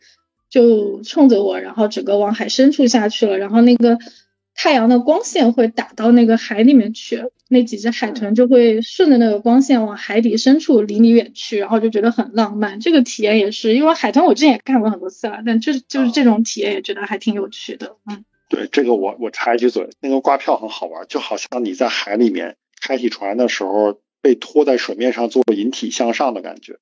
[0.50, 4.00] 就冲着我，然后整个往海深处下去了，然后那个。
[4.60, 12.80] 太阳的光线会打到那个海里面去，那几只海豚就会顺着那个光线往海底深处离你远去，然后就觉得很浪漫。
[12.80, 17.98] 这个体验也是，因为海豚我之前也干过很多次了，但就是就是这种体验也觉得还挺有趣的。
[18.08, 26.80] 嗯，对，这个我我插一句嘴，那个挂票很好玩，就好像你在海里面开起船的时候被拖在水面上做引体向上的感觉，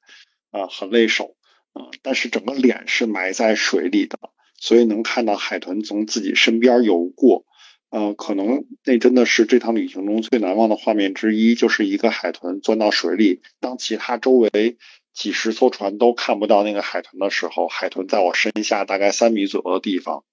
[0.50, 1.36] 啊，很累手，
[1.74, 4.18] 啊，但是整个脸是埋在水里的，
[4.58, 7.44] 所以能看到海豚从自己身边游过。
[7.90, 14.78] 呃，可能那真的是这趟旅行中最难忘的画面之一，就是一个海豚钻到水里，当其他周围
[15.14, 20.26] 几十艘船都看不到那个海豚的时候，海豚在我身下大概三米左右的地方，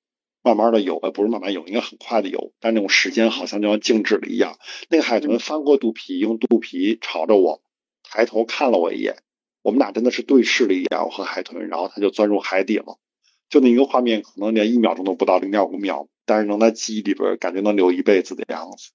[0.42, 4.59] 慢慢的游，呃，不是慢慢游，应该很快的游，但那种时间好像就要静止了一样。
[4.88, 7.62] 那个海豚翻过肚皮，用肚皮朝着我，
[8.03, 9.18] 抬头看了我一眼，
[9.62, 12.98] 我们俩真的是对视了一眼，我和海豚，然后它就钻入海底了。
[13.48, 16.09] 就那一个画面，可能连一秒钟都不到，零点五秒。
[16.25, 18.91] 但是能在记忆里边，感觉能留一辈子的样子，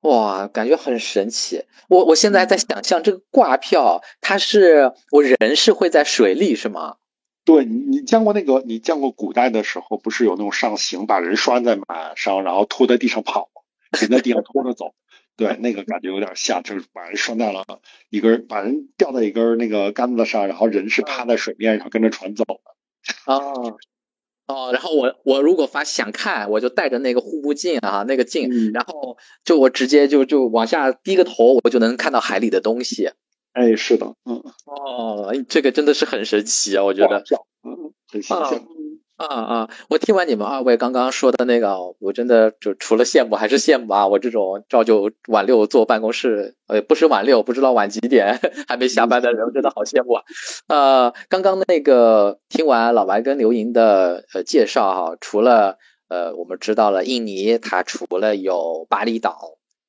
[0.00, 1.64] 哇，感觉很神奇。
[1.88, 6.96] 我我现在在想象这个挂票，它是我人是会在水里是吗？
[7.44, 8.62] 对你，你见过那个？
[8.64, 13.50] 你见过古代的时候，不是有那种上刑，把人拴在马上，然后拖在地上跑，
[14.00, 14.94] 人在地上拖着走？
[15.34, 17.64] 对，那个感觉有点像，就是把人拴在了
[18.10, 23.32] 一根，把人吊在一根那个杆子上，然后人是趴在水面上跟着船走的。
[23.32, 23.40] 啊。
[24.46, 33.10] 哦，然后我我如果发想看，我就带着那个护目镜啊，那个镜，然后就我直接就就往下低个头，我就能看到海里的东西。
[33.52, 37.22] 哎，是的，嗯，哦，这个真的是很神奇啊，我觉得，
[37.62, 38.58] 嗯，很形象。
[38.58, 38.62] 啊
[39.22, 39.70] 啊啊！
[39.88, 44.08] 我听完你们二位刚刚说的那个，我真的就除了羡慕还是羡慕啊！
[44.08, 50.22] 我这种朝九晚六坐办公室，呃，不是晚六，不知道晚几点 还没下班的人，真的好羡慕啊！
[50.66, 59.38] 呃，刚刚那个听完老白跟刘莹的呃介绍哈，除了呃我们知道了印尼，它除了有巴厘岛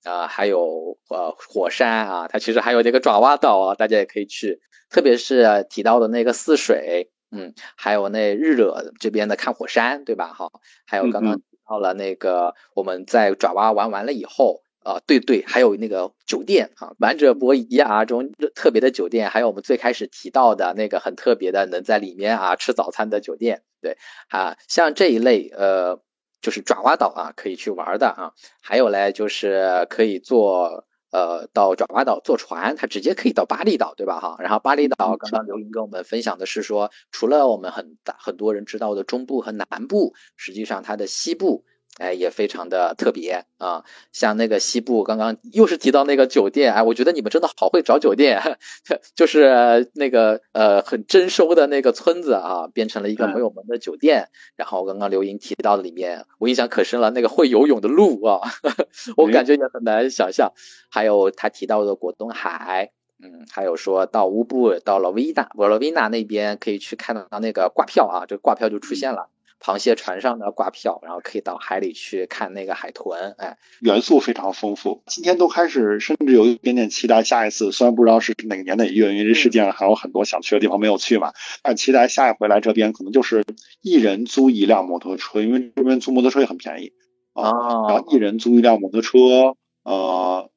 [0.04, 4.60] 啊，还有呃火山啊，它其实还有那个爪哇岛啊，大家也可以去，
[4.92, 7.10] 特别是提到的那个泗水。
[7.36, 10.28] 嗯，还有那日惹这边的看火山，对吧？
[10.34, 10.52] 哈，
[10.86, 23.98] 还有刚刚提到了那个我们在爪哇玩完了以后，啊，对对，还有那个酒店啊，玩者博弈啊中特别的酒店，还有我们最开始提到的那个很特别的能在里面啊吃早餐的酒店，对
[24.30, 26.00] 啊，像这一类呃，
[26.42, 30.86] 就是爪哇岛啊可以去玩的啊，还有嘞就是可以做。
[31.14, 34.20] 呃，到爪哇岛坐船，它直接可以到巴厘岛，对吧？
[34.20, 41.64] 哈，然后巴厘岛，刚刚刘莹跟我们分享的是说，除了我们很大很多人知道的中部和南部，实际上它的西部。
[42.00, 48.42] 哎，也非常的特别啊，像那个西部，刚刚又是提到那个酒店，哎，我觉得你们真的好会找酒店，
[49.16, 54.30] 就是那个呃很征收的那个村子啊，变成了一个没有门的酒店。
[54.56, 58.42] 然后刚刚刘莹提到的里面，我印象可深了，那个会游泳的鹿啊，
[59.16, 60.54] 我感觉也很难想象。
[60.90, 62.92] 还有他提到的果冻海，
[63.24, 69.30] 嗯，还有说到乌布到了维纳，维纳那边可以去看到那个挂票啊，这个挂票就出现了。
[69.64, 75.02] 螃蟹船上的挂票，然后可以到海里去看那个海豚，哎，元素非常丰富。
[75.08, 77.72] 今天都开始，甚至有一点点期待下一次。
[77.72, 83.46] 虽然不知道是哪个年哪月，因为这世界上还有很多想去的地方没有去嘛，但期待下一回来这边可能就是
[83.82, 86.92] 一人租一辆摩托车，因为这边租摩托车也很便宜
[87.32, 87.44] 啊。
[87.88, 90.50] 然后一人租一辆摩托车，呃，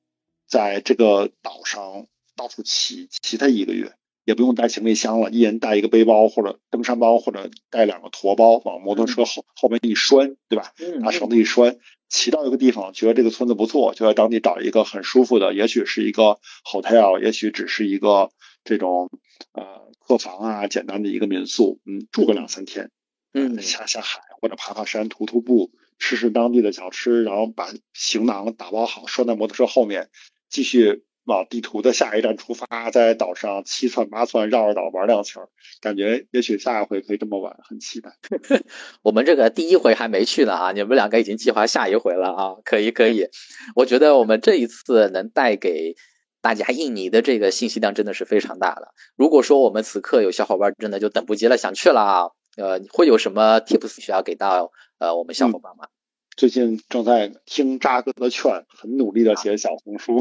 [0.48, 3.92] 在这个岛上到处骑骑它一个月。
[4.26, 10.72] 也不用带行李箱了，一人带一个背包或者登山包，或者带两个驮包，往摩托车后后面一拴，对吧？
[10.98, 18.30] 拿绳子一拴，骑到一个地方，觉得这个村子不错，就在当地找一个很舒服的，也许是一个 hotel，也许只是一个
[18.64, 19.08] 这种
[19.52, 22.90] 呃客房啊，简单的一个民宿，嗯，住个两三天，
[23.32, 25.70] 嗯，下下海或者爬爬山、徒徒步，
[26.00, 30.10] 吃吃当地的小吃，然后把行囊打包好，拴在摩托车后面，
[30.50, 31.04] 继续。
[31.26, 35.42] 往地图的下一站出发，在岛上七窜八窜，绕着岛玩两圈，
[35.80, 38.12] 感觉也许下一回可以这么玩，很期待。
[39.02, 43.26] 我们这个第一回还没去呢啊，你们两个已经计划下一回了啊，可以可以。
[43.74, 45.96] 我觉得我们这一次能带给
[46.40, 48.94] 大家印尼的这个信息量真的是非常大了。
[49.16, 55.88] 如果说我们此刻有小伙伴真的就等不及了，想去了啊，呃，会有什么 tips 需要给到呃我们小伙伴吗？
[56.36, 60.20] 最近正在听扎哥的劝，很努力的写小红书，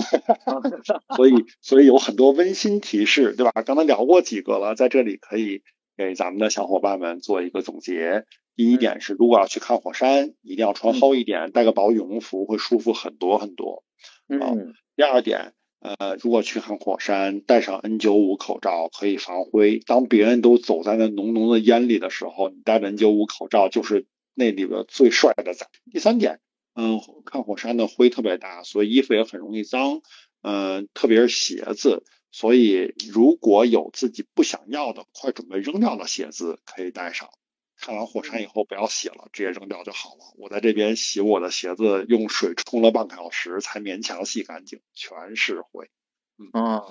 [1.18, 3.52] 所以所以有很多温馨提示，对吧？
[3.66, 5.62] 刚才聊过几个了，在这里可以
[5.98, 8.24] 给咱们的小伙伴们做一个总结。
[8.56, 13.84] 第一点是，如果要去看火山，一定要穿厚一点，带个薄羽绒服会舒服很多很多。
[14.30, 14.74] 嗯。
[14.96, 15.52] 第二点，
[15.82, 19.80] 呃，如果去看火山，戴上 N95 口罩可以防灰。
[19.86, 24.06] 当别人都走在那浓浓的烟里的时候，你戴着 N95 口罩就是。
[24.36, 25.68] 那里边最帅的仔。
[25.92, 26.40] 第三点，
[26.76, 30.02] 嗯，看火山的灰特别大，所以衣服也很容易脏，
[30.44, 32.04] 嗯，特别是鞋子。
[32.32, 37.30] 所以如果有自己不想要的、快准备扔掉的鞋子，可以带上。
[37.78, 40.34] 看完火山以后不要洗了，直接扔掉就好了。
[40.38, 45.90] 我在这边洗我的鞋子，用水冲了半个小时才勉强洗干净，全是灰。
[46.38, 46.82] 嗯，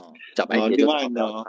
[0.71, 1.45] 另外呢，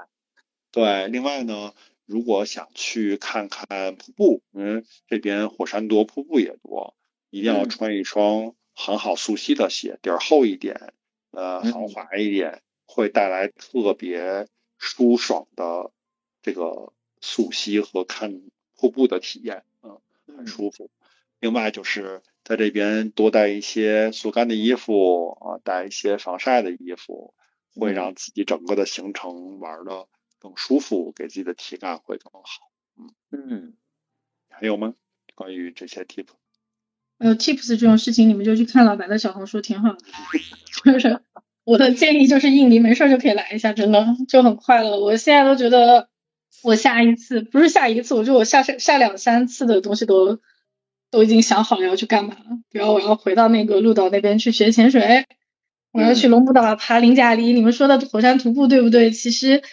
[0.71, 1.73] 对，另外呢。
[2.05, 6.95] 如果想去看看瀑布，嗯，这边火山多，瀑布也多，
[7.29, 10.93] 一定要穿一双很好速吸的鞋，底儿厚一点，
[11.31, 14.47] 呃，防滑一点，会带来特别
[14.77, 15.91] 舒爽的
[16.41, 18.41] 这个速吸和看
[18.77, 19.99] 瀑布的体验，嗯，
[20.37, 20.91] 很舒服。
[21.39, 27.33] 另外就是在这边多带一些速干的衣服啊，带一些防晒的衣服，
[27.75, 30.07] 会让自己整个的行程玩的。
[30.45, 32.69] 更舒服，给自己的体感会更好。
[32.99, 33.73] 嗯嗯，
[34.47, 34.93] 还有吗？
[35.33, 36.27] 关于这些 tip？
[37.17, 39.97] 呃，tips 这种事情，你们就去看老白的小红书，挺好的。
[40.93, 41.19] 就是
[41.63, 44.99] 我的建议，就是印尼没事就可以来一下，真的就很快乐。
[44.99, 46.09] 我现在都觉得，
[46.61, 50.39] 我下一次不是下一次，我就我下下下两三次的东西都
[51.09, 52.45] 都已经想好了要去干嘛了。
[52.69, 55.25] 比如我要回到那个鹿岛那边去学潜水，
[55.91, 57.51] 我要去龙目岛爬林贾里。
[57.51, 59.09] 你们说的火山徒步对不对？
[59.09, 59.63] 其实。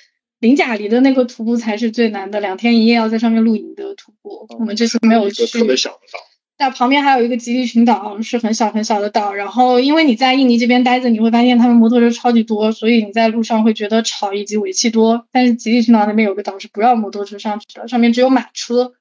[0.43, 5.47] 林贾里的那个徒步才是最难的，两天一夜要在上面露营的徒步，我们这次没有去。
[5.47, 6.19] 特别小的岛。
[6.57, 9.35] 但旁边还有一个吉利群岛，是很小很小的岛。
[9.35, 15.29] 然后因为你在印尼这边待着，你会发现他们摩托车超级多，所以你在路上会觉得吵以及尾气多。
[15.31, 18.95] 但是吉利群岛那边有个岛是不让摩托车上去的，上面只有马车。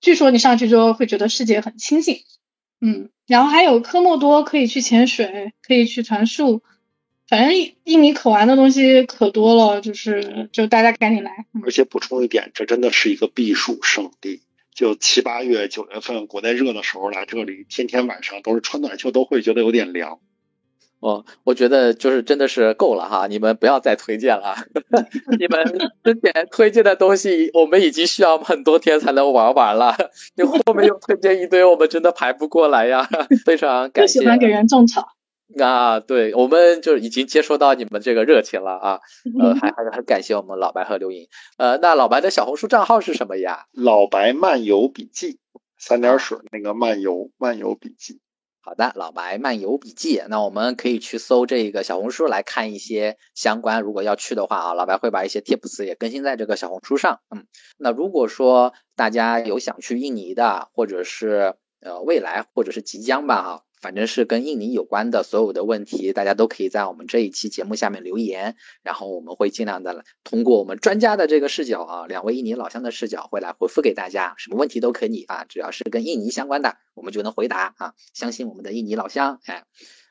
[0.00, 2.18] 据说你上去之后会觉得世界很清静。
[2.80, 6.62] 嗯，然后还有科莫多可以去潜水，可以去传树，
[7.28, 7.54] 反正
[7.84, 11.46] 印尼可玩的东西可多了，就是就大家赶紧来。
[11.62, 14.42] 而且补充一点，这真的是一个避暑胜地。
[14.74, 20.20] 就七八月、九月份国内热的时候来这里，天天晚上都是穿短袖都会觉得有点凉。
[21.00, 24.56] 哦，我觉得就是真的是够了哈，你们不要再推荐了。
[25.38, 29.96] 你们之前推荐的东西，我们已经需要很多天才能玩完了。
[30.36, 33.08] 你后面又推荐一堆，我们真的排不过来呀。
[33.44, 34.20] 非常感谢。
[34.20, 35.08] 喜欢给人种草
[35.58, 39.00] 啊，对，我们就已经接收到你们这个热情了啊。
[39.40, 41.28] 呃，还 还是很感谢我们老白和刘莹。
[41.56, 43.66] 呃，那老白的小红书账号是什么呀？
[43.72, 45.38] 老白漫游笔记，
[45.78, 48.20] 三点水那个漫游漫游笔记。
[48.60, 53.80] 好的，老白漫游笔记，那我们可以去搜这个小红书来看一些相关。
[53.80, 57.20] 如果要去的话啊，老白会把一些 tips 也更新在这个小红书上。
[57.34, 57.46] 嗯，
[57.78, 63.62] 那如果说大家有想去印尼的，或者是呃未来或者是即将吧哈。
[63.80, 79.64] 反正是跟印尼有关的所有的问题，大家都可以在我们这一期节目下面留言，然后我们会尽量的通过我们专家的这个视角啊，两位印尼老乡的视角会来回复给大家，什么问题都可以啊，只要是跟印尼相关的，我们就能回答啊，相信我们的印尼老乡，哎，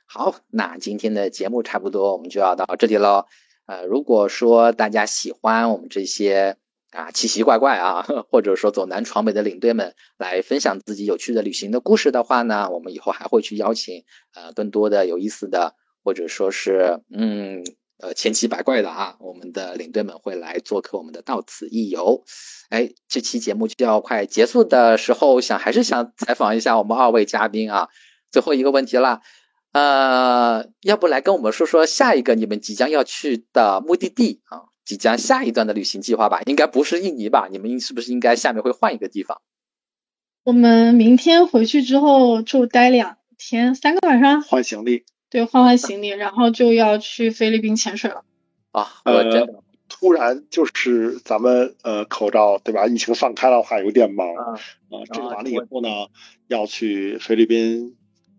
[0.06, 3.26] 好，那今天的节目差不多，我们就要到这里喽，
[3.66, 6.58] 呃，如果说大家喜欢我们这些。
[6.98, 17.64] 啊，奇奇怪怪啊， 或者说走南闯北的领队们来分享自己有趣的旅行的故事的话呢，我们以后还会去邀请呃更多的有意思的，或者说是嗯
[18.00, 22.24] 呃千奇百怪的啊，我们的领队们会来做客我们的到此一游。
[22.70, 27.90] 哎，这期节目就要快结束的时候，想还是想采访一下我们二位嘉宾啊，
[28.32, 29.22] 最后一个问题了，
[29.72, 34.74] 呃，要不来跟我们说说下一个你们即将要去的目的地啊？
[34.88, 37.50] 即将下一段的旅行计划吧，应该不是印尼吧？
[37.52, 39.42] 你们是不是应该下面会换一个地方？
[40.46, 44.42] 我们明天回去之后就待两天，三个晚上。
[44.42, 45.04] 换行李。
[45.30, 48.24] 对，换换行李，然后就要去菲律宾潜水了。
[48.72, 49.46] 啊，呃，
[49.90, 52.88] 突然就是咱们呃口罩对吧？
[52.88, 54.54] 疫情放开的话有点忙啊。
[54.54, 55.90] 啊，这个完了以后呢，
[56.48, 57.98] 要去菲律宾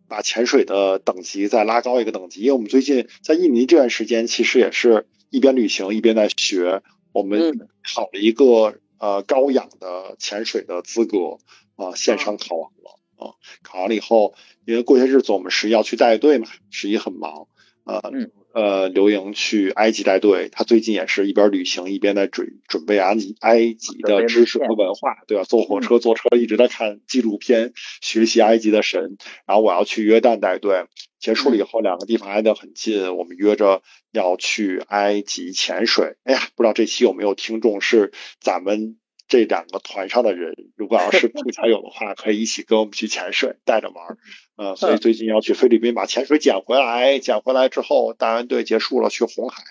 [0.09, 5.07] 把潜水的等级再拉高一个等级，因为我们最近在印尼这段时间其实也是。
[5.31, 6.81] 一边旅行一边在学，
[7.13, 11.37] 我们考了一个呃高氧的潜水的资格
[11.77, 14.33] 啊，线上考完了啊，考完了以后，
[14.65, 17.47] 因为过些日子我们十一要去带队嘛，十一很忙
[17.85, 18.01] 啊。
[18.05, 18.11] 呃，
[18.53, 25.45] 呃刘莹去埃及带队，她最近也是一边旅行一边在准准备埃及埃及的知识和文化，对吧？
[25.45, 29.19] 坐火车坐车一直在看纪录片，学习埃及的神。
[29.47, 30.87] 然后我要去约旦带队，
[31.19, 33.83] 结束了以后两个地方挨得很近，我们约着
[34.13, 36.17] 要去埃及潜水。
[36.25, 38.97] 哎呀，不知道这期有没有听众是咱们。
[39.29, 44.17] 这两个团上的人，如果要是碰巧有的话，可以一起跟我们去潜水，带着玩儿。
[44.57, 49.63] 呃，所以最近要去菲律宾把潜水捡回来，捡回来之后大安队结束了，去红海。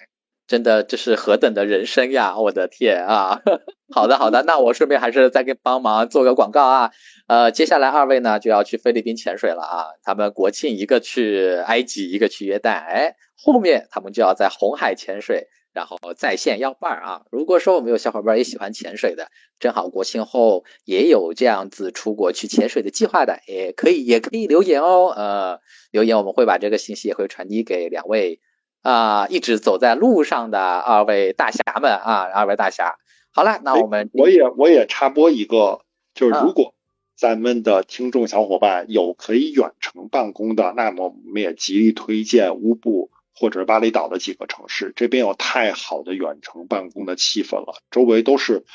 [0.48, 2.40] 真的，这是何等的人生呀！
[2.40, 3.42] 我的天啊！
[3.94, 6.92] 好的，好的，那我顺便还是再给帮忙做个广告啊。
[7.28, 9.88] 呃，接下来二位呢就要去菲律宾潜水了啊。
[10.04, 15.48] 他们国庆一个去埃及，一个去约旦，哎，后面他们就要在红海潜水。
[15.78, 17.26] 然后在线要伴儿啊！
[17.30, 25.14] 如果说我们有小伙伴也喜欢潜水的，正好国庆后也有这样子出国去潜水的计划的，也可以也可以留言哦。
[25.16, 25.60] 呃，
[25.92, 28.40] 留言我们会把这个信息也会传递给两位
[28.82, 32.98] 啊，一直走在路上的二位大侠们啊，二位大侠。
[33.30, 35.82] 好了，那我们我也我也插播一个，
[36.16, 36.74] 就是如果
[37.16, 43.12] 咱们的听众小伙伴有可以远程办公的，那么我们也极力推荐乌布。
[43.40, 48.66] 或者巴厘岛的几个城市，这边有太好的远程办公的气氛了，周围都是，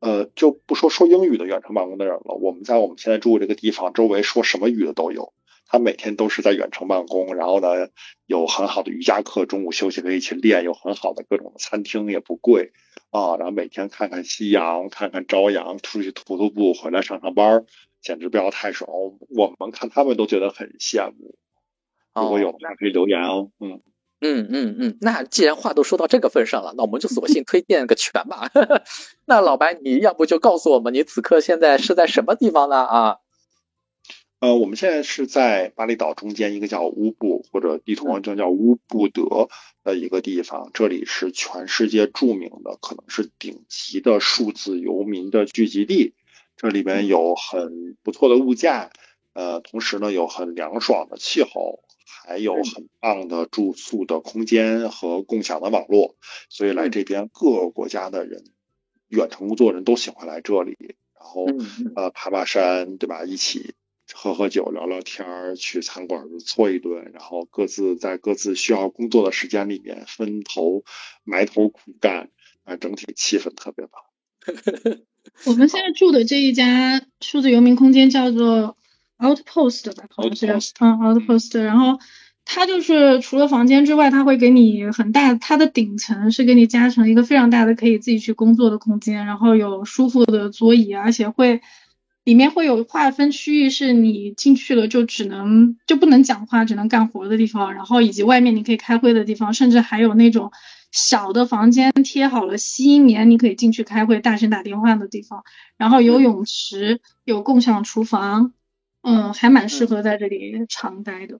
[0.00, 2.34] 呃，就不说说英语的远程办公的人了。
[2.34, 5.32] 我们在我们现在住这个地方，周围说什么语的都有，
[5.64, 7.36] 他每天都是在远程办公。
[7.36, 7.88] 然后呢，
[8.26, 12.72] 有很好的瑜伽课，中午休息可以去练，有很好的各种的餐厅，也不贵
[13.10, 13.36] 啊。
[13.36, 17.64] 然后每天看看夕阳，看看朝阳，出去徒徒步，回来上上班，
[18.02, 18.90] 简直不要太爽。
[19.28, 21.36] 我们看他们都觉得很羡慕。
[22.12, 23.52] 如果有的话，可以留言哦。
[23.60, 23.80] 嗯。
[24.22, 28.50] 嗯嗯嗯，那既然话都说到这个份上了，那我们就索性推荐个全吧。
[29.24, 32.76] 那老白，你要不就告诉我们，你此刻现在是在什么地方呢？
[32.84, 33.16] 啊？
[34.40, 39.48] 呃，我们现在是在巴厘岛中间一个叫乌布，或者地图上叫乌布德
[39.84, 40.70] 的一个地方。
[40.74, 46.14] 这里是全世界著名的，可能是顶级的数字游民的聚集地。
[46.58, 48.90] 这里边有很不错的物价，
[49.32, 51.80] 呃，同时呢有很凉爽的气候。
[52.22, 56.16] 还有很棒的住宿的空间和共享的网络，
[56.48, 58.44] 所以来这边各个国家的人，
[59.08, 60.76] 远程工作人都喜欢来这里。
[61.14, 61.46] 然后
[61.96, 63.24] 呃爬爬山，对吧？
[63.24, 63.74] 一起
[64.12, 70.82] 喝喝酒、聊聊天儿，去餐馆搓一顿，然后各自在各自需要工作的时间里面分头
[71.24, 72.30] 埋头苦干，
[72.64, 74.02] 啊，整体气氛特别棒。
[75.44, 78.76] 我们现在住的这一家数字游民空间叫做
[79.20, 81.60] Outpost 吧，好像是，嗯，Outpost。
[81.60, 81.98] 然后
[82.44, 91.60] 它就是除了房间之外，它会给你很大，它的顶层是给你加成一个非常大的可以自己去工作的空间，然后有舒服的桌椅，而且会
[92.24, 100.50] 里面会有划分区域，是你进去了就只能就不能讲话，只能干活的地方，然后以及外面你可以开会的地方，甚至还有那种。
[100.92, 105.44] 小的房间贴好了吸音棉，你可以进去开会、大声打电话的地方。
[105.76, 108.52] 然后有泳池，有共享厨房，
[109.02, 111.38] 嗯，还蛮适合在这里常待的。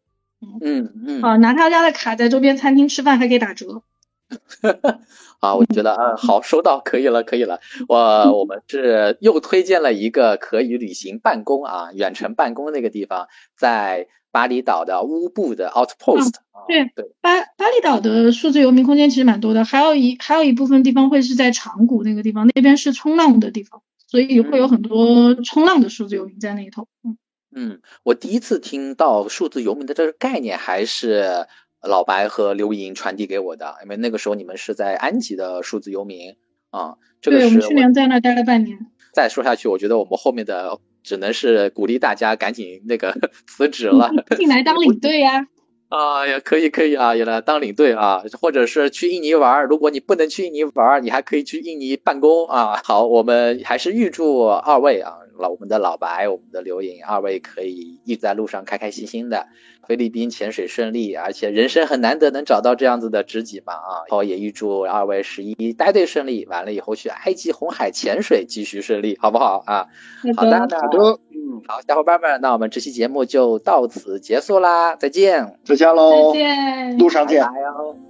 [0.61, 1.23] 嗯嗯。
[1.23, 3.83] 好，拿他家的卡在周边餐厅吃饭还可以打折。
[5.41, 7.61] 啊，我觉得啊，好，收到，可以了，可以了。
[7.89, 7.97] 我
[8.39, 14.09] 我们是又推荐了一个可以旅行办公啊，远程办公那个地方，在。
[14.33, 16.35] 巴厘岛的乌布的 Outpost，
[16.69, 26.87] 对对，巴巴厘岛的数字游民空间其实蛮多的，还有一还有一部分地方会是在长谷那个地方，那边是冲浪的地方，所以会有很多冲浪的数字游民在那里头。
[27.03, 27.19] 嗯
[27.55, 31.47] 嗯，我第一次听到数字游民的这个概念，还是
[31.83, 36.37] 老白和刘莹传递给我的，因为那个时候你们是在安吉的数字游民
[36.71, 36.97] 啊。
[37.21, 38.79] 这个对，我们去年在那待了半年。
[39.13, 40.81] 再说下去，我觉得我们后面的。
[41.03, 43.17] 只能是鼓励大家赶紧那个
[43.49, 45.39] 辞职了， 进来当领队呀！
[45.39, 45.47] 啊，
[45.91, 49.65] 啊也可以可以啊，也来当领队啊，或者是去印尼玩。
[49.67, 52.81] 如果你不能去印尼玩，你还可以去印尼办公啊。
[52.85, 55.15] 好，我们还是预祝二位啊。
[55.37, 59.47] 老我们的老白，我们的刘颖，二位可以一直在路上开开心心的，
[59.91, 64.07] 菲律宾潜水顺利，而且人生很难得能找到这样子的知己嘛啊！
[64.09, 69.89] 然后也预祝二位十一带队顺利，完了以后去埃及红海潜水继续顺利，好不好啊？
[70.37, 77.45] 好的，好的，嗯，好，小伙伴们，那我们这期节目就到此结束啦，再见，再见喽，再见，路上见，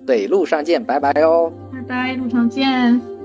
[0.07, 3.20] 对，路上见，拜拜哟，拜拜，路上见。